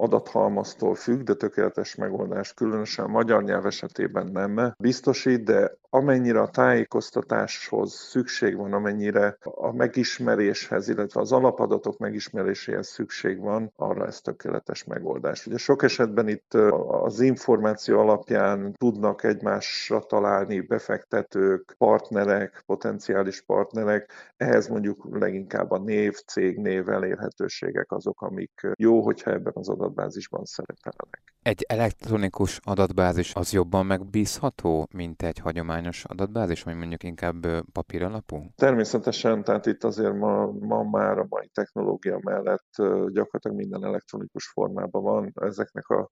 adathalmaztól 0.00 0.94
függ, 0.94 1.22
de 1.22 1.34
tökéletes 1.34 1.94
megoldás 1.94 2.54
különösen 2.54 3.04
a 3.04 3.08
magyar 3.08 3.42
nyelv 3.42 3.66
esetében 3.66 4.26
nem 4.32 4.74
biztosít, 4.78 5.44
de 5.44 5.78
amennyire 5.90 6.40
a 6.40 6.48
tájékoztatáshoz 6.48 7.92
szükség 7.92 8.56
van, 8.56 8.72
amennyire 8.72 9.36
a 9.42 9.72
megismeréshez, 9.72 10.88
illetve 10.88 11.20
az 11.20 11.32
alapadatok 11.32 11.98
megismeréséhez 11.98 12.88
szükség 12.88 13.40
van, 13.40 13.72
arra 13.76 14.06
ez 14.06 14.20
tökéletes 14.20 14.84
megoldás. 14.84 15.46
Ugye 15.46 15.56
sok 15.56 15.82
esetben 15.82 16.28
itt 16.28 16.54
az 16.86 17.20
információ 17.20 17.98
alapján 17.98 18.74
tudnak 18.78 19.24
egymásra 19.24 20.00
találni 20.00 20.60
befektetők, 20.60 21.74
partnerek, 21.78 22.62
potenciális 22.66 23.42
partnerek, 23.42 24.10
ehhez 24.36 24.68
mondjuk 24.68 25.06
leginkább 25.10 25.70
a 25.70 25.78
név, 25.78 26.14
cégnév, 26.26 26.88
elérhetőségek 26.88 27.92
azok, 27.92 28.22
amik 28.22 28.60
jó, 28.76 29.00
hogyha 29.00 29.30
ebben 29.30 29.52
az 29.56 29.68
adatbázisban 29.90 30.44
szerepelnek. 30.44 31.34
Egy 31.42 31.64
elektronikus 31.68 32.60
adatbázis 32.64 33.34
az 33.34 33.52
jobban 33.52 33.86
megbízható, 33.86 34.88
mint 34.92 35.22
egy 35.22 35.38
hagyományos 35.38 36.04
adatbázis, 36.04 36.62
vagy 36.62 36.76
mondjuk 36.76 37.02
inkább 37.02 37.46
papír 37.72 38.02
alapú? 38.02 38.42
Természetesen, 38.56 39.44
tehát 39.44 39.66
itt 39.66 39.84
azért 39.84 40.14
ma, 40.14 40.46
ma 40.46 40.82
már 40.82 41.18
a 41.18 41.26
mai 41.28 41.48
technológia 41.54 42.18
mellett 42.22 42.70
gyakorlatilag 43.12 43.56
minden 43.56 43.84
elektronikus 43.84 44.46
formában 44.46 45.02
van. 45.02 45.32
Ezeknek 45.34 45.88
a 45.88 46.10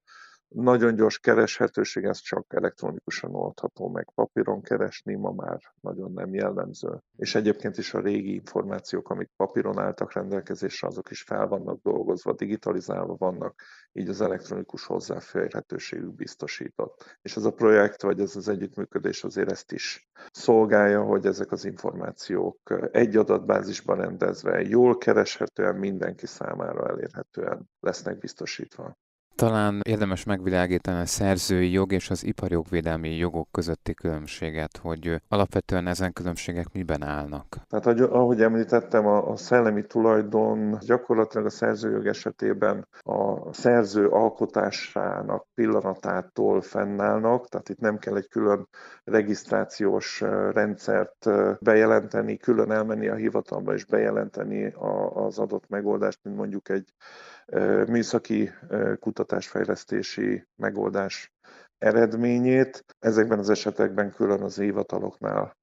nagyon 0.49 0.95
gyors 0.95 1.19
kereshetőség, 1.19 2.05
ez 2.05 2.19
csak 2.19 2.47
elektronikusan 2.49 3.35
oldható 3.35 3.89
meg. 3.89 4.11
Papíron 4.15 4.63
keresni 4.63 5.15
ma 5.15 5.33
már 5.33 5.61
nagyon 5.81 6.13
nem 6.13 6.35
jellemző. 6.35 7.03
És 7.17 7.35
egyébként 7.35 7.79
is 7.79 7.95
a 7.95 8.01
régi 8.01 8.35
információk, 8.35 9.11
amik 9.11 9.31
papíron 9.37 9.79
álltak 9.79 10.13
rendelkezésre, 10.13 10.89
azok 10.89 11.11
is 11.11 11.23
fel 11.23 11.47
vannak 11.47 11.83
dolgozva, 11.83 12.33
digitalizálva 12.33 13.17
vannak, 13.19 13.63
így 13.93 14.09
az 14.09 14.21
elektronikus 14.21 14.85
hozzáférhetőségük 14.85 16.15
biztosított. 16.15 17.19
És 17.23 17.37
ez 17.37 17.45
a 17.45 17.53
projekt, 17.53 18.03
vagy 18.03 18.21
ez 18.21 18.37
az 18.37 18.49
együttműködés 18.49 19.25
azért 19.25 19.51
ezt 19.51 19.73
is 19.73 20.09
szolgálja, 20.31 21.03
hogy 21.03 21.27
ezek 21.27 21.53
az 21.53 21.65
információk 21.65 22.59
egy 22.91 23.17
adatbázisban 23.17 23.97
rendezve, 23.97 24.61
jól 24.61 24.99
kereshetően 24.99 25.77
mindenki 25.77 26.27
számára 26.27 26.89
elérhetően 26.89 27.71
lesznek 27.81 28.19
biztosítva. 28.19 28.97
Talán 29.39 29.81
érdemes 29.83 30.25
megvilágítani 30.25 31.01
a 31.01 31.07
szerzői 31.07 31.71
jog 31.71 31.93
és 31.93 32.11
az 32.11 32.25
iparjogvédelmi 32.25 33.17
jogok 33.17 33.49
közötti 33.51 33.95
különbséget, 33.95 34.77
hogy 34.77 35.23
alapvetően 35.29 35.87
ezen 35.87 36.13
különbségek 36.13 36.73
miben 36.73 37.03
állnak. 37.03 37.57
Tehát 37.69 38.01
ahogy 38.01 38.43
említettem, 38.43 39.07
a, 39.07 39.37
szellemi 39.37 39.87
tulajdon 39.87 40.79
gyakorlatilag 40.81 41.47
a 41.47 41.51
szerzőjog 41.51 42.07
esetében 42.07 42.89
a 43.03 43.53
szerző 43.53 44.09
alkotásának 44.09 45.47
pillanatától 45.55 46.61
fennállnak, 46.61 47.49
tehát 47.49 47.69
itt 47.69 47.81
nem 47.81 47.99
kell 47.99 48.17
egy 48.17 48.29
külön 48.29 48.69
regisztrációs 49.05 50.21
rendszert 50.53 51.29
bejelenteni, 51.61 52.37
külön 52.37 52.71
elmenni 52.71 53.09
a 53.09 53.15
hivatalba 53.15 53.75
és 53.75 53.85
bejelenteni 53.85 54.73
az 55.15 55.39
adott 55.39 55.69
megoldást, 55.69 56.21
mint 56.23 56.37
mondjuk 56.37 56.69
egy 56.69 56.93
műszaki 57.87 58.51
kutatásfejlesztési 59.01 60.47
megoldás 60.57 61.33
eredményét. 61.79 62.85
Ezekben 62.99 63.39
az 63.39 63.51
esetekben 63.51 64.13
külön 64.13 64.43
az 64.43 64.57
hivataloknál 64.57 65.57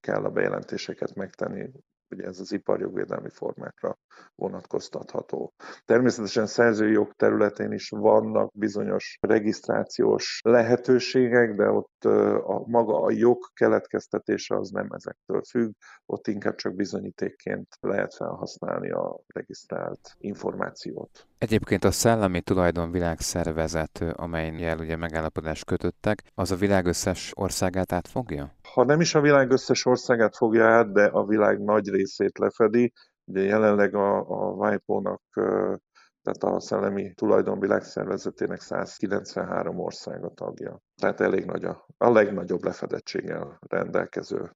kell 0.00 0.24
a 0.24 0.30
bejelentéseket 0.30 1.14
megtenni 1.14 1.70
ugye 2.10 2.24
ez 2.24 2.40
az 2.40 2.52
iparjogvédelmi 2.52 3.30
formákra 3.30 3.98
vonatkoztatható. 4.34 5.52
Természetesen 5.84 6.46
szerzői 6.46 6.92
jog 6.92 7.12
területén 7.12 7.72
is 7.72 7.88
vannak 7.88 8.52
bizonyos 8.54 9.18
regisztrációs 9.20 10.40
lehetőségek, 10.44 11.54
de 11.54 11.70
ott 11.70 12.04
a 12.44 12.62
maga 12.66 13.02
a 13.02 13.10
jog 13.10 13.38
keletkeztetése 13.54 14.56
az 14.56 14.70
nem 14.70 14.88
ezektől 14.90 15.42
függ, 15.42 15.72
ott 16.06 16.26
inkább 16.26 16.54
csak 16.54 16.74
bizonyítékként 16.74 17.68
lehet 17.80 18.14
felhasználni 18.14 18.90
a 18.90 19.20
regisztrált 19.26 20.16
információt. 20.18 21.26
Egyébként 21.38 21.84
a 21.84 21.90
Szellemi 21.90 22.40
Tulajdon 22.40 22.90
Világszervezet, 22.90 24.04
amelyen 24.12 24.78
ugye 24.80 24.96
megállapodást 24.96 25.64
kötöttek, 25.64 26.22
az 26.34 26.50
a 26.50 26.56
világ 26.56 26.86
összes 26.86 27.32
országát 27.34 27.92
átfogja? 27.92 28.52
Ha 28.72 28.84
nem 28.84 29.00
is 29.00 29.14
a 29.14 29.20
világ 29.20 29.50
összes 29.50 29.84
országát 29.84 30.36
fogja 30.36 30.66
át, 30.66 30.92
de 30.92 31.04
a 31.04 31.24
világ 31.24 31.60
nagy 31.60 31.88
részét 31.88 32.38
lefedi. 32.38 32.92
Ugye 33.24 33.42
jelenleg 33.42 33.94
a, 33.94 34.18
a 34.18 34.50
WIPO-nak 34.50 35.22
tehát 36.22 36.56
a 36.56 36.60
Szellemi 36.60 37.12
Tulajdon 37.14 37.60
Világszervezetének 37.60 38.60
193 38.60 39.78
ország 39.78 40.24
a 40.24 40.34
tagja. 40.34 40.80
Tehát 41.00 41.20
elég 41.20 41.44
nagy 41.44 41.64
a, 41.64 41.86
a 41.96 42.10
legnagyobb 42.10 42.64
lefedettséggel 42.64 43.58
rendelkező 43.68 44.50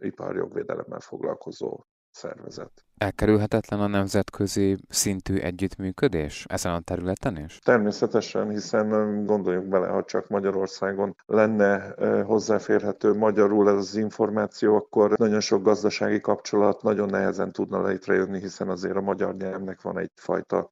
iparjogvédelemmel 0.00 1.00
foglalkozó 1.00 1.84
szervezet. 2.16 2.84
Elkerülhetetlen 2.98 3.80
a 3.80 3.86
nemzetközi 3.86 4.76
szintű 4.88 5.36
együttműködés 5.36 6.44
ezen 6.48 6.72
a 6.72 6.80
területen 6.80 7.36
is? 7.44 7.58
Természetesen, 7.58 8.50
hiszen 8.50 9.24
gondoljuk 9.24 9.64
bele, 9.64 9.86
ha 9.86 10.04
csak 10.04 10.28
Magyarországon 10.28 11.16
lenne 11.26 11.94
hozzáférhető 12.22 13.14
magyarul 13.14 13.68
ez 13.68 13.76
az 13.76 13.96
információ, 13.96 14.76
akkor 14.76 15.18
nagyon 15.18 15.40
sok 15.40 15.62
gazdasági 15.62 16.20
kapcsolat 16.20 16.82
nagyon 16.82 17.08
nehezen 17.08 17.52
tudna 17.52 17.86
létrejönni, 17.86 18.40
hiszen 18.40 18.68
azért 18.68 18.96
a 18.96 19.00
magyar 19.00 19.36
nyelvnek 19.36 19.80
van 19.80 19.98
egyfajta 19.98 20.70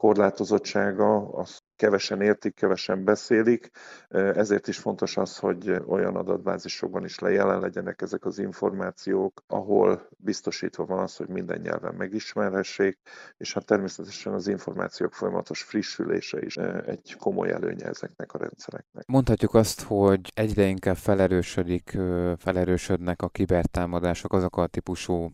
korlátozottsága, 0.00 1.28
az 1.28 1.58
kevesen 1.76 2.20
értik, 2.20 2.54
kevesen 2.54 3.04
beszélik, 3.04 3.70
ezért 4.08 4.68
is 4.68 4.78
fontos 4.78 5.16
az, 5.16 5.38
hogy 5.38 5.70
olyan 5.86 6.16
adatbázisokban 6.16 7.04
is 7.04 7.18
jelen 7.20 7.60
legyenek 7.60 8.02
ezek 8.02 8.24
az 8.24 8.38
információk, 8.38 9.42
ahol 9.46 10.08
biztosítva 10.16 10.84
van 10.84 10.98
az, 10.98 11.16
hogy 11.16 11.28
minden 11.28 11.60
nyelven 11.60 11.94
megismerhessék, 11.94 12.98
és 13.36 13.52
hát 13.54 13.64
természetesen 13.64 14.32
az 14.32 14.46
információk 14.46 15.12
folyamatos 15.12 15.62
frissülése 15.62 16.42
is 16.42 16.56
egy 16.86 17.16
komoly 17.18 17.50
előnye 17.50 17.84
ezeknek 17.84 18.32
a 18.32 18.38
rendszereknek. 18.38 19.06
Mondhatjuk 19.06 19.54
azt, 19.54 19.82
hogy 19.82 20.20
egyre 20.34 20.64
inkább 20.64 20.96
felerősödik, 20.96 21.98
felerősödnek 22.38 23.22
a 23.22 23.28
kibertámadások, 23.28 24.32
azok 24.32 24.56
a 24.56 24.66
típusú 24.66 25.30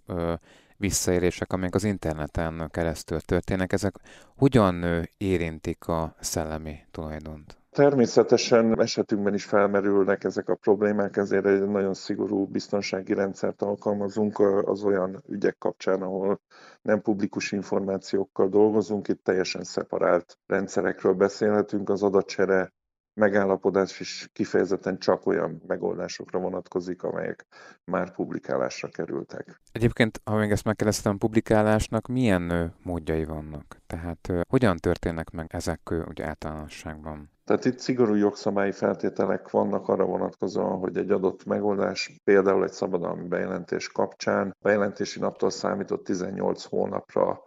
visszaélések, 0.76 1.52
amik 1.52 1.74
az 1.74 1.84
interneten 1.84 2.68
keresztül 2.70 3.20
történnek, 3.20 3.72
ezek 3.72 3.94
hogyan 4.36 5.06
érintik 5.16 5.88
a 5.88 6.14
szellemi 6.20 6.78
tulajdont? 6.90 7.56
Természetesen 7.76 8.80
esetünkben 8.80 9.34
is 9.34 9.44
felmerülnek 9.44 10.24
ezek 10.24 10.48
a 10.48 10.54
problémák, 10.54 11.16
ezért 11.16 11.46
egy 11.46 11.68
nagyon 11.68 11.94
szigorú 11.94 12.46
biztonsági 12.46 13.14
rendszert 13.14 13.62
alkalmazunk 13.62 14.38
az 14.64 14.82
olyan 14.84 15.22
ügyek 15.28 15.58
kapcsán, 15.58 16.02
ahol 16.02 16.40
nem 16.82 17.00
publikus 17.00 17.52
információkkal 17.52 18.48
dolgozunk, 18.48 19.08
itt 19.08 19.24
teljesen 19.24 19.64
szeparált 19.64 20.38
rendszerekről 20.46 21.12
beszélhetünk, 21.12 21.88
az 21.88 22.02
adatcsere 22.02 22.72
megállapodás 23.16 24.00
is 24.00 24.30
kifejezetten 24.32 24.98
csak 24.98 25.26
olyan 25.26 25.62
megoldásokra 25.66 26.38
vonatkozik, 26.38 27.02
amelyek 27.02 27.46
már 27.84 28.14
publikálásra 28.14 28.88
kerültek. 28.88 29.60
Egyébként, 29.72 30.20
ha 30.24 30.36
még 30.36 30.50
ezt 30.50 30.64
megkérdeztem, 30.64 31.18
publikálásnak 31.18 32.06
milyen 32.06 32.74
módjai 32.82 33.24
vannak? 33.24 33.76
Tehát 33.86 34.32
hogyan 34.48 34.76
történnek 34.76 35.30
meg 35.30 35.46
ezek 35.48 35.94
úgy 36.08 36.22
általánosságban? 36.22 37.30
Tehát 37.44 37.64
itt 37.64 37.78
szigorú 37.78 38.14
jogszabályi 38.14 38.72
feltételek 38.72 39.50
vannak 39.50 39.88
arra 39.88 40.04
vonatkozóan, 40.04 40.78
hogy 40.78 40.96
egy 40.96 41.10
adott 41.10 41.44
megoldás, 41.44 42.20
például 42.24 42.64
egy 42.64 42.72
szabadalmi 42.72 43.28
bejelentés 43.28 43.88
kapcsán 43.88 44.56
bejelentési 44.62 45.20
naptól 45.20 45.50
számított 45.50 46.04
18 46.04 46.64
hónapra 46.64 47.45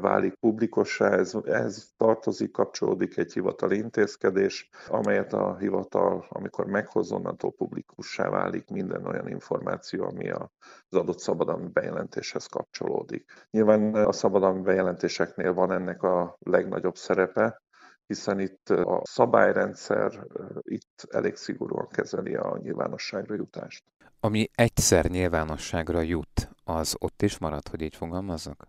válik 0.00 0.34
publikussá, 0.34 1.10
ez, 1.10 1.34
ez 1.44 1.88
tartozik, 1.96 2.50
kapcsolódik 2.50 3.16
egy 3.16 3.32
hivatali 3.32 3.76
intézkedés, 3.76 4.68
amelyet 4.88 5.32
a 5.32 5.56
hivatal, 5.56 6.26
amikor 6.28 6.66
meghoz, 6.66 7.12
onnantól 7.12 7.52
publikussá 7.52 8.28
válik 8.28 8.68
minden 8.68 9.06
olyan 9.06 9.28
információ, 9.28 10.04
ami 10.04 10.30
az 10.30 10.48
adott 10.90 11.18
szabadalmi 11.18 11.68
bejelentéshez 11.68 12.46
kapcsolódik. 12.46 13.24
Nyilván 13.50 13.94
a 13.94 14.12
szabadalmi 14.12 14.60
bejelentéseknél 14.60 15.52
van 15.52 15.72
ennek 15.72 16.02
a 16.02 16.36
legnagyobb 16.38 16.96
szerepe, 16.96 17.62
hiszen 18.06 18.40
itt 18.40 18.68
a 18.68 19.02
szabályrendszer 19.04 20.26
itt 20.62 21.06
elég 21.10 21.36
szigorúan 21.36 21.88
kezeli 21.88 22.34
a 22.34 22.58
nyilvánosságra 22.62 23.34
jutást. 23.34 23.84
Ami 24.20 24.50
egyszer 24.54 25.06
nyilvánosságra 25.06 26.00
jut, 26.00 26.50
az 26.64 26.96
ott 26.98 27.22
is 27.22 27.38
marad, 27.38 27.68
hogy 27.68 27.82
így 27.82 27.96
fogalmazzak? 27.96 28.68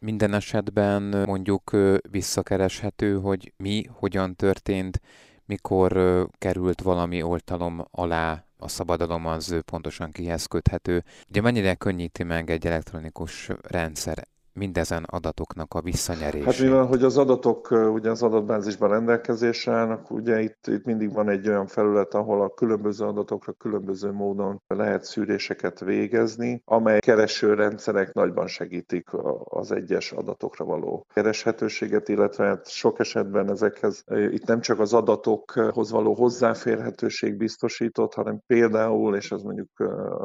Minden 0.00 0.34
esetben 0.34 1.02
mondjuk 1.26 1.76
visszakereshető, 2.10 3.20
hogy 3.20 3.52
mi, 3.56 3.84
hogyan 3.92 4.36
történt, 4.36 5.00
mikor 5.44 5.92
került 6.38 6.82
valami 6.82 7.22
oltalom 7.22 7.84
alá 7.90 8.44
a 8.58 8.68
szabadalom 8.68 9.26
az 9.26 9.60
pontosan 9.64 10.10
kihez 10.10 10.46
köthető. 10.46 11.04
Ugye 11.28 11.40
mennyire 11.40 11.74
könnyíti 11.74 12.22
meg 12.22 12.50
egy 12.50 12.66
elektronikus 12.66 13.50
rendszer 13.62 14.26
mindezen 14.52 15.04
adatoknak 15.04 15.74
a 15.74 15.80
visszanyerését? 15.80 16.44
Hát 16.44 16.58
mivel, 16.58 16.84
hogy 16.84 17.02
az 17.02 17.18
adatok 17.18 17.70
ugye 17.70 18.10
az 18.10 18.22
adatbázisban 18.22 18.88
rendelkezésre 18.88 19.72
állnak, 19.72 20.10
ugye 20.10 20.40
itt, 20.40 20.66
itt 20.66 20.84
mindig 20.84 21.12
van 21.12 21.28
egy 21.28 21.48
olyan 21.48 21.66
felület, 21.66 22.14
ahol 22.14 22.42
a 22.42 22.54
különböző 22.54 23.04
adatokra 23.04 23.52
különböző 23.52 24.12
módon 24.12 24.62
lehet 24.66 25.04
szűréseket 25.04 25.80
végezni, 25.80 26.62
amely 26.64 26.98
keresőrendszerek 26.98 28.12
nagyban 28.12 28.46
segítik 28.46 29.08
az 29.44 29.72
egyes 29.72 30.12
adatokra 30.12 30.64
való 30.64 31.06
kereshetőséget, 31.14 32.08
illetve 32.08 32.44
hát 32.44 32.68
sok 32.68 32.98
esetben 32.98 33.50
ezekhez 33.50 34.04
itt 34.30 34.46
nem 34.46 34.60
csak 34.60 34.78
az 34.78 34.92
adatokhoz 34.92 35.90
való 35.90 36.14
hozzáférhetőség 36.14 37.36
biztosított, 37.36 38.14
hanem 38.14 38.42
például, 38.46 39.16
és 39.16 39.32
ez 39.32 39.42
mondjuk 39.42 39.78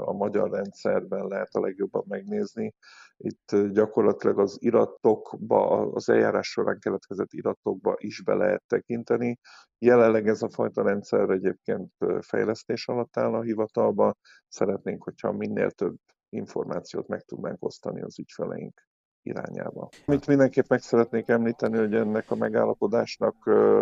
a 0.05 0.13
magyar 0.13 0.49
rendszerben 0.49 1.27
lehet 1.27 1.49
a 1.51 1.59
legjobban 1.59 2.03
megnézni, 2.07 2.73
itt 3.17 3.56
gyakorlatilag 3.71 4.39
az 4.39 4.58
iratokba, 4.60 5.91
az 5.91 6.10
eljárás 6.10 6.47
során 6.47 6.80
keletkezett 6.80 7.34
iratokba 7.34 7.95
is 7.97 8.23
be 8.23 8.34
lehet 8.34 8.63
tekinteni. 8.67 9.39
Jelenleg 9.78 10.28
ez 10.28 10.41
a 10.41 10.49
fajta 10.49 10.84
rendszer 10.84 11.30
egyébként 11.30 11.93
fejlesztés 12.19 12.88
alatt 12.88 13.17
áll 13.17 13.34
a 13.34 13.41
hivatalban. 13.41 14.17
Szeretnénk, 14.47 15.04
hogyha 15.04 15.32
minél 15.32 15.71
több 15.71 15.95
információt 16.30 17.08
meg 17.08 17.21
tudnánk 17.21 17.63
osztani 17.63 18.01
az 18.01 18.19
ügyfeleink 18.19 18.82
irányába. 19.25 19.89
Amit 20.05 20.27
mindenképp 20.27 20.67
meg 20.67 20.81
szeretnék 20.81 21.27
említeni, 21.27 21.77
hogy 21.77 21.93
ennek 21.93 22.31
a 22.31 22.35
megállapodásnak 22.35 23.35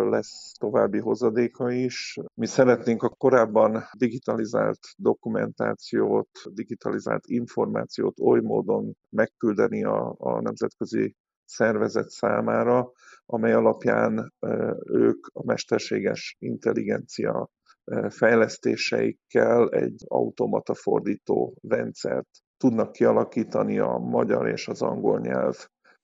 lesz 0.10 0.52
további 0.60 1.00
hozadéka 1.00 1.72
is. 1.72 2.18
Mi 2.34 2.46
szeretnénk 2.46 3.04
a 3.04 3.10
korábban 3.10 3.84
digitalizált 3.98 4.80
dokumentációt, 4.98 6.30
digitalizált 6.54 7.24
információt 7.28 8.20
oly 8.20 8.40
módon 8.40 8.98
megküldeni 9.10 9.84
a, 9.84 10.16
a 10.18 10.42
nemzetközi 10.42 11.16
szervezet 11.46 12.10
számára, 12.10 12.92
amely 13.26 13.54
alapján 13.54 14.34
ők 14.86 15.28
a 15.34 15.46
mesterséges 15.46 16.36
intelligencia 16.40 17.50
fejlesztéseikkel 18.10 19.70
egy 19.70 20.04
automata 20.08 20.74
fordító 20.74 21.58
rendszert 21.68 22.30
tudnak 22.64 22.92
kialakítani 22.92 23.80
a 23.80 23.98
magyar 23.98 24.48
és 24.48 24.68
az 24.68 24.82
angol 24.82 25.20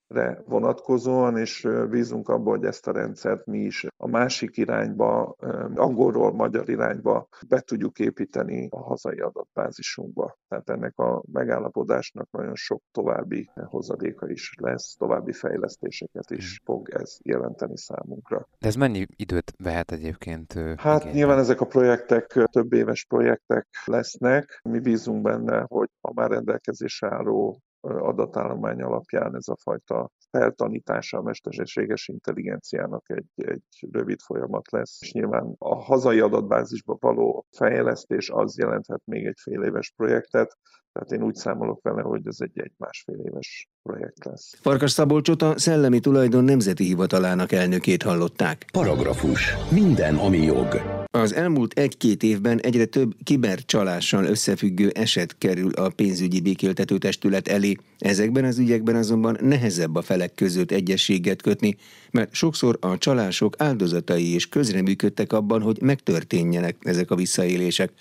nyelvre 0.10 0.43
vonatkozóan, 0.45 1.38
és 1.38 1.67
bízunk 1.89 2.30
abban, 2.30 2.58
hogy 2.58 2.65
ezt 2.65 2.88
a 2.88 2.91
rendszert 2.91 3.45
mi 3.45 3.60
is 3.60 3.86
a 3.98 4.08
másik 4.08 4.58
irányba, 4.58 5.36
angolról 5.76 6.34
magyar 6.34 6.69
irányba 6.69 7.28
be 7.48 7.60
tudjuk 7.60 8.00
építeni 8.00 8.67
a 8.72 8.80
hazai 8.80 9.19
adatbázisunkba. 9.19 10.38
Tehát 10.48 10.69
ennek 10.69 10.98
a 10.98 11.24
megállapodásnak 11.32 12.28
nagyon 12.32 12.56
sok 12.56 12.82
további 12.91 13.50
hozadéka 13.65 14.30
is 14.30 14.54
lesz, 14.62 14.95
további 14.98 15.32
fejlesztéseket 15.32 16.32
is 16.32 16.60
fog 16.63 16.89
ez 16.89 17.17
jelenteni 17.24 17.78
számunkra. 17.78 18.48
De 18.60 18.67
ez 18.67 18.76
mennyi 18.76 19.06
időt 19.15 19.54
vehet 19.63 19.91
egyébként? 19.91 20.54
Hát 20.54 21.00
igényben? 21.00 21.13
nyilván 21.13 21.38
ezek 21.38 21.62
a 21.62 21.65
projektek 21.65 22.48
több 22.52 22.74
éves 22.74 23.06
projektek 23.06 23.67
lesznek. 23.86 24.60
Mi 24.63 24.80
bízunk 24.80 25.22
benne, 25.22 25.65
hogy 25.67 25.89
a 26.02 26.13
már 26.13 26.30
rendelkezésre 26.30 27.08
álló 27.13 27.62
adatállomány 27.82 28.82
alapján 28.82 29.36
ez 29.36 29.48
a 29.48 29.58
fajta 29.62 30.12
feltanítása 30.30 31.18
a 31.18 31.22
mesterséges 31.22 32.08
intelligenciának 32.08 33.10
egy, 33.10 33.30
egy 33.36 33.88
rövid 33.92 34.20
folyamat 34.22 34.72
lesz, 34.72 35.02
és 35.02 35.12
nyilván 35.12 35.56
a 35.58 35.76
hazai 35.76 36.20
adatbázisba 36.20 36.98
való 37.00 37.46
fejlesztés 37.52 38.30
az 38.30 38.58
jelenthet 38.58 39.02
még 39.06 39.26
egy 39.26 39.38
fél 39.42 39.62
éves 39.63 39.94
projektet, 39.96 40.58
tehát 40.92 41.12
én 41.12 41.24
úgy 41.24 41.36
számolok 41.36 41.82
vele, 41.82 42.02
hogy 42.02 42.22
ez 42.28 42.38
egy 42.39 42.60
egy-másfél 42.60 43.20
éves 43.24 43.70
projekt 43.84 44.26
lesz. 44.26 44.56
Farkas 44.62 44.92
Szabolcsot 44.92 45.42
a 45.42 45.58
Szellemi 45.58 46.00
Tulajdon 46.00 46.44
Nemzeti 46.44 46.84
Hivatalának 46.84 47.52
elnökét 47.52 48.04
hallották. 48.04 48.65
Paragrafus. 48.72 49.56
Minden, 49.72 50.15
ami 50.15 50.38
jog. 50.38 50.98
Az 51.12 51.34
elmúlt 51.34 51.80
egy-két 51.80 52.24
évben 52.24 52.60
egyre 52.60 52.86
több 52.86 53.15
kibercsalással 53.24 54.26
összefüggő 54.26 54.89
eset 54.89 55.38
kerül 55.38 55.72
a 55.72 55.89
pénzügyi 55.89 56.41
békéltető 56.41 56.98
testület 56.98 57.48
elé. 57.48 57.76
Ezekben 57.98 58.45
az 58.45 58.58
ügyekben 58.58 58.95
azonban 58.95 59.38
nehezebb 59.41 59.95
a 59.95 60.02
felek 60.02 60.34
között 60.36 60.72
egyességet 60.72 61.41
kötni, 61.41 61.76
mert 62.12 62.34
sokszor 62.34 62.78
a 62.82 62.98
csalások 62.98 63.56
áldozatai 63.58 64.34
is 64.34 64.50
közreműködtek 64.50 65.34
abban, 65.34 65.62
hogy 65.62 65.82
megtörténjenek 65.82 66.76
ezek 66.80 67.12
a 67.12 67.15
visszaélések 67.15 67.91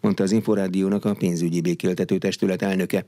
mondta 0.00 0.22
az 0.22 0.32
Inforádiónak 0.32 1.04
a 1.04 1.14
pénzügyi 1.14 1.60
békéltető 1.60 2.18
testület 2.18 2.62
elnöke. 2.62 3.06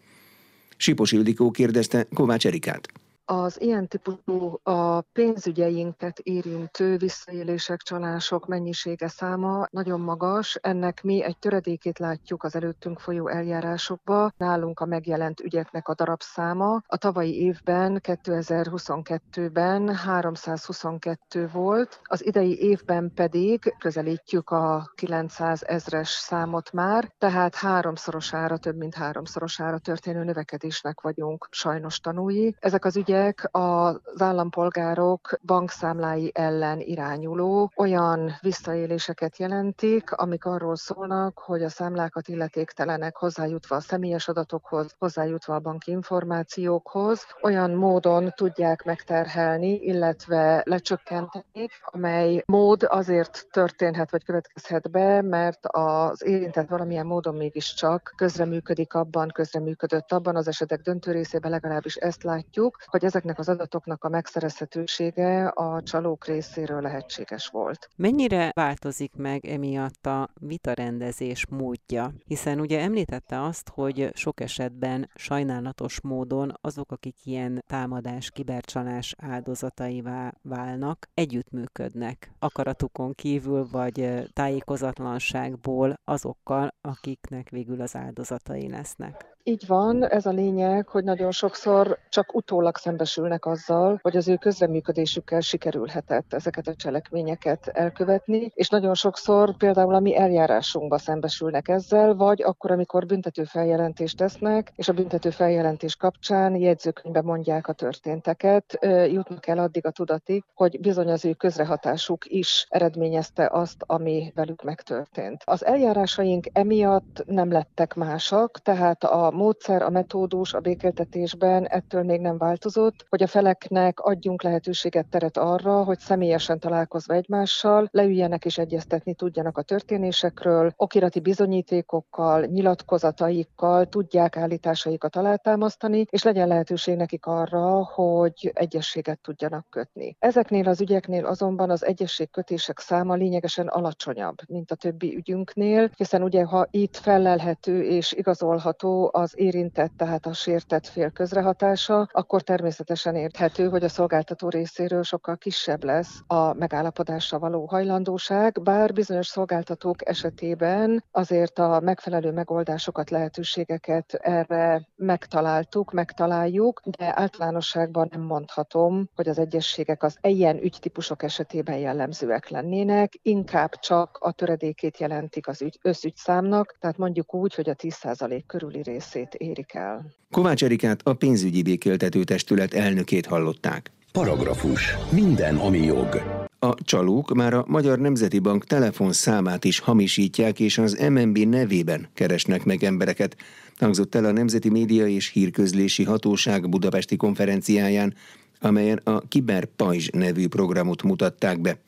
Sipos 0.77 1.13
Ildikó 1.13 1.51
kérdezte 1.51 2.07
Kovács 2.15 2.47
Erikát. 2.47 2.89
Az 3.31 3.61
ilyen 3.61 3.89
típusú 3.89 4.61
a 4.63 5.01
pénzügyeinket 5.01 6.19
érintő 6.19 6.97
visszaélések, 6.97 7.81
csalások 7.81 8.47
mennyisége 8.47 9.09
száma 9.09 9.67
nagyon 9.71 10.01
magas. 10.01 10.59
Ennek 10.61 11.03
mi 11.03 11.23
egy 11.23 11.39
töredékét 11.39 11.99
látjuk 11.99 12.43
az 12.45 12.55
előttünk 12.55 13.01
folyó 13.01 13.29
eljárásokba. 13.29 14.31
Nálunk 14.37 14.81
a 14.81 14.87
megjelent 14.87 15.41
ügyeknek 15.41 15.89
a 15.89 15.95
darabszáma 15.95 16.83
a 16.87 16.97
tavalyi 16.97 17.41
évben, 17.41 18.01
2022-ben 18.03 19.95
322 19.95 21.49
volt, 21.53 22.01
az 22.03 22.27
idei 22.27 22.63
évben 22.63 23.13
pedig 23.15 23.75
közelítjük 23.79 24.51
a 24.51 24.93
900 24.95 25.63
ezres 25.63 26.09
számot 26.09 26.73
már, 26.73 27.13
tehát 27.19 27.55
háromszorosára, 27.55 28.57
több 28.57 28.77
mint 28.77 28.95
háromszorosára 28.95 29.79
történő 29.79 30.25
növekedésnek 30.25 31.01
vagyunk 31.01 31.49
sajnos 31.51 32.01
tanúi. 32.01 32.55
Ezek 32.59 32.85
az 32.85 32.97
ügyek 32.97 33.17
ügyek 33.19 33.49
az 33.51 34.23
állampolgárok 34.23 35.39
bankszámlái 35.43 36.31
ellen 36.35 36.81
irányuló 36.81 37.73
olyan 37.77 38.33
visszaéléseket 38.41 39.37
jelentik, 39.37 40.13
amik 40.13 40.45
arról 40.45 40.77
szólnak, 40.77 41.39
hogy 41.39 41.63
a 41.63 41.69
számlákat 41.69 42.29
illetéktelenek 42.29 43.17
hozzájutva 43.17 43.77
a 43.77 43.81
személyes 43.81 44.29
adatokhoz, 44.29 44.95
hozzájutva 44.99 45.55
a 45.55 45.59
banki 45.59 45.91
információkhoz, 45.91 47.27
olyan 47.43 47.71
módon 47.71 48.33
tudják 48.37 48.85
megterhelni, 48.85 49.75
illetve 49.75 50.63
lecsökkenteni, 50.65 51.69
amely 51.81 52.43
mód 52.47 52.87
azért 52.89 53.47
történhet 53.51 54.11
vagy 54.11 54.25
következhet 54.25 54.91
be, 54.91 55.23
mert 55.23 55.67
az 55.67 56.25
érintett 56.25 56.69
valamilyen 56.69 57.07
módon 57.07 57.35
mégiscsak 57.35 58.13
közreműködik 58.17 58.95
abban, 58.95 59.29
közreműködött 59.29 60.13
abban, 60.13 60.37
az 60.37 60.49
esetek 60.49 60.81
döntő 60.81 61.13
részében 61.13 61.51
legalábbis 61.51 61.97
ezt 61.97 62.23
látjuk, 62.23 62.77
hogy 62.87 63.05
ezeknek 63.09 63.39
az 63.39 63.49
adatoknak 63.49 64.05
a 64.05 64.09
megszerezhetősége 64.09 65.49
a 65.49 65.83
csalók 65.83 66.27
részéről 66.27 66.81
lehetséges 66.81 67.49
volt. 67.49 67.89
Mennyire 67.97 68.51
változik 68.55 69.17
meg 69.17 69.47
emiatt 69.47 70.07
a 70.07 70.29
vitarendezés 70.41 71.47
módja? 71.47 72.13
Hiszen 72.25 72.61
ugye 72.61 72.81
említette 72.81 73.43
azt, 73.43 73.69
hogy 73.69 74.11
sok 74.15 74.41
esetben 74.41 75.11
sajnálatos 75.15 76.01
módon 76.01 76.53
azok, 76.61 76.93
akik 76.93 77.17
ilyen 77.25 77.65
támadás, 77.67 78.31
kibercsalás 78.31 79.15
áldozataivá 79.19 80.33
válnak, 80.43 81.09
együttműködnek 81.15 82.31
akaratukon 82.39 83.15
kívül, 83.15 83.69
vagy 83.71 84.29
tájékozatlanságból 84.33 85.95
azokkal, 86.05 86.75
akiknek 86.81 87.49
végül 87.51 87.81
az 87.81 87.97
áldozatai 87.97 88.69
lesznek. 88.69 89.37
Így 89.49 89.67
van, 89.67 90.09
ez 90.09 90.27
a 90.27 90.31
lényeg, 90.31 90.89
hogy 90.89 91.05
nagyon 91.05 91.31
sokszor 91.31 91.99
csak 92.09 92.35
utólag 92.35 92.77
szembesülnek 92.77 93.47
azzal, 93.47 93.99
hogy 94.03 94.17
az 94.17 94.29
ő 94.29 94.37
közreműködésükkel 94.37 95.41
sikerülhetett 95.41 96.35
ezeket 96.35 96.67
a 96.67 96.75
cselekményeket 96.75 97.67
elkövetni, 97.67 98.51
és 98.55 98.69
nagyon 98.69 98.95
sokszor 98.95 99.57
például 99.57 99.95
a 99.95 100.01
mi 100.01 100.17
eljárásunkba 100.17 100.99
szembesülnek 100.99 101.69
ezzel, 101.69 102.15
vagy 102.15 102.43
akkor, 102.43 102.71
amikor 102.71 103.07
büntető 103.07 103.45
feljelentést 103.45 104.17
tesznek, 104.17 104.73
és 104.77 104.89
a 104.89 104.93
büntető 104.93 105.31
feljelentés 105.31 105.97
kapcsán 105.97 106.57
jegyzőkönyvbe 106.57 107.23
mondják 107.23 107.69
a 107.69 107.73
történteket, 107.73 108.79
jutnak 109.11 109.47
el 109.47 109.59
addig 109.59 109.87
a 109.87 109.91
tudatig, 109.91 110.45
hogy 110.55 110.81
bizony 110.81 111.11
az 111.11 111.25
ő 111.25 111.33
közrehatásuk 111.33 112.25
is 112.27 112.67
eredményezte 112.69 113.49
azt, 113.53 113.85
ami 113.87 114.33
velük 114.35 114.63
megtörtént. 114.63 115.43
Az 115.45 115.65
eljárásaink 115.65 116.47
emiatt 116.53 117.23
nem 117.27 117.53
lettek 117.53 117.95
másak, 117.95 118.59
tehát 118.63 119.05
a 119.05 119.37
módszer, 119.39 119.83
a 119.83 119.91
metódus 119.91 120.55
a 120.55 120.61
békéltetésben 120.61 121.67
ettől 121.67 122.03
még 122.03 122.21
nem 122.21 122.39
változott, 122.39 123.07
hogy 123.09 123.23
a 123.23 123.27
feleknek 123.27 124.01
adjunk 124.01 124.43
lehetőséget, 124.43 125.07
teret 125.07 125.37
arra, 125.37 125.85
hogy 125.85 125.99
személyesen 125.99 126.59
találkozva 126.59 127.15
egymással 127.15 127.89
leüljenek 127.91 128.45
és 128.45 128.59
egyeztetni 128.59 129.15
tudjanak 129.15 129.59
a 129.59 129.63
történésekről, 129.63 130.73
okirati 130.77 131.21
bizonyítékokkal, 131.21 132.45
nyilatkozataikkal 132.45 133.87
tudják 133.87 134.37
állításaikat 134.37 135.17
alátámasztani, 135.17 136.05
és 136.11 136.23
legyen 136.23 136.49
lehetőség 136.49 136.97
nekik 136.97 137.27
arra, 137.27 137.85
hogy 137.85 138.51
egyességet 138.55 139.21
tudjanak 139.21 139.67
kötni. 139.71 140.17
Ezeknél 140.19 140.69
az 140.69 140.81
ügyeknél 140.81 141.27
azonban 141.27 141.71
az 141.71 141.85
egyességkötések 141.85 142.79
száma 142.79 143.15
lényegesen 143.15 143.67
alacsonyabb, 143.67 144.37
mint 144.49 144.71
a 144.71 144.75
többi 144.75 145.17
ügyünknél, 145.17 145.91
hiszen 145.97 146.23
ugye 146.23 146.45
ha 146.45 146.67
itt 146.71 146.97
felelhető 146.97 147.83
és 147.83 148.13
igazolható 148.13 149.11
az 149.13 149.28
érintett, 149.37 149.93
tehát 149.97 150.27
a 150.27 150.33
sértett 150.33 150.87
fél 150.87 151.11
közrehatása, 151.11 152.09
akkor 152.13 152.43
természetesen 152.43 153.15
érthető, 153.15 153.69
hogy 153.69 153.85
a 153.85 153.89
szolgáltató 153.89 154.49
részéről 154.49 155.03
sokkal 155.03 155.37
kisebb 155.37 155.85
lesz 155.85 156.21
a 156.27 156.53
megállapodásra 156.53 157.39
való 157.39 157.67
hajlandóság, 157.67 158.63
bár 158.63 158.93
bizonyos 158.93 159.27
szolgáltatók 159.27 160.09
esetében 160.09 161.05
azért 161.11 161.59
a 161.59 161.81
megfelelő 161.81 162.33
megoldásokat, 162.33 163.11
lehetőségeket 163.11 164.13
erre 164.13 164.89
megtaláltuk, 164.97 165.93
megtaláljuk, 165.93 166.81
de 166.85 167.13
általánosságban 167.19 168.09
nem 168.11 168.23
mondhatom, 168.23 169.09
hogy 169.15 169.29
az 169.29 169.39
egyességek 169.39 170.03
az 170.03 170.19
ilyen 170.21 170.63
ügytípusok 170.63 171.23
esetében 171.23 171.77
jellemzőek 171.77 172.49
lennének, 172.49 173.13
inkább 173.23 173.71
csak 173.79 174.19
a 174.21 174.33
töredékét 174.33 174.99
jelentik 174.99 175.49
az 175.49 175.63
ügy, 175.63 175.79
összügyszámnak, 175.83 176.77
tehát 176.81 176.97
mondjuk 176.97 177.35
úgy, 177.35 177.55
hogy 177.55 177.69
a 177.69 177.75
10% 177.75 178.43
körüli 178.47 178.83
részét 178.83 179.08
részét 179.13 179.35
érik 179.35 179.75
el. 179.75 180.07
Kovács 180.31 180.65
Erikát 180.65 181.01
a 181.03 181.13
pénzügyi 181.13 181.63
békéltető 181.63 182.25
testület 182.25 182.75
elnökét 182.75 183.27
hallották. 183.27 183.91
Paragrafus. 184.13 184.95
Minden, 185.11 185.57
ami 185.57 185.85
jog. 185.85 186.23
A 186.59 186.75
csalók 186.85 187.35
már 187.35 187.55
a 187.55 187.65
Magyar 187.67 187.99
Nemzeti 187.99 188.39
Bank 188.39 188.65
telefonszámát 188.65 189.65
is 189.65 189.79
hamisítják, 189.79 190.61
és 190.61 190.79
az 190.79 191.07
MNB 191.11 191.39
nevében 191.39 192.09
keresnek 192.15 192.65
meg 192.65 192.85
embereket, 192.85 193.37
hangzott 193.77 194.15
el 194.15 194.25
a 194.25 194.33
Nemzeti 194.33 194.69
Média 194.69 195.07
és 195.07 195.29
Hírközlési 195.29 196.05
Hatóság 196.05 196.69
budapesti 196.69 197.17
konferenciáján, 197.17 198.15
amelyen 198.61 199.01
a 199.05 199.21
Kiberpajzs 199.21 200.09
nevű 200.09 200.49
programot 200.49 201.03
mutatták 201.03 201.61
be. 201.61 201.79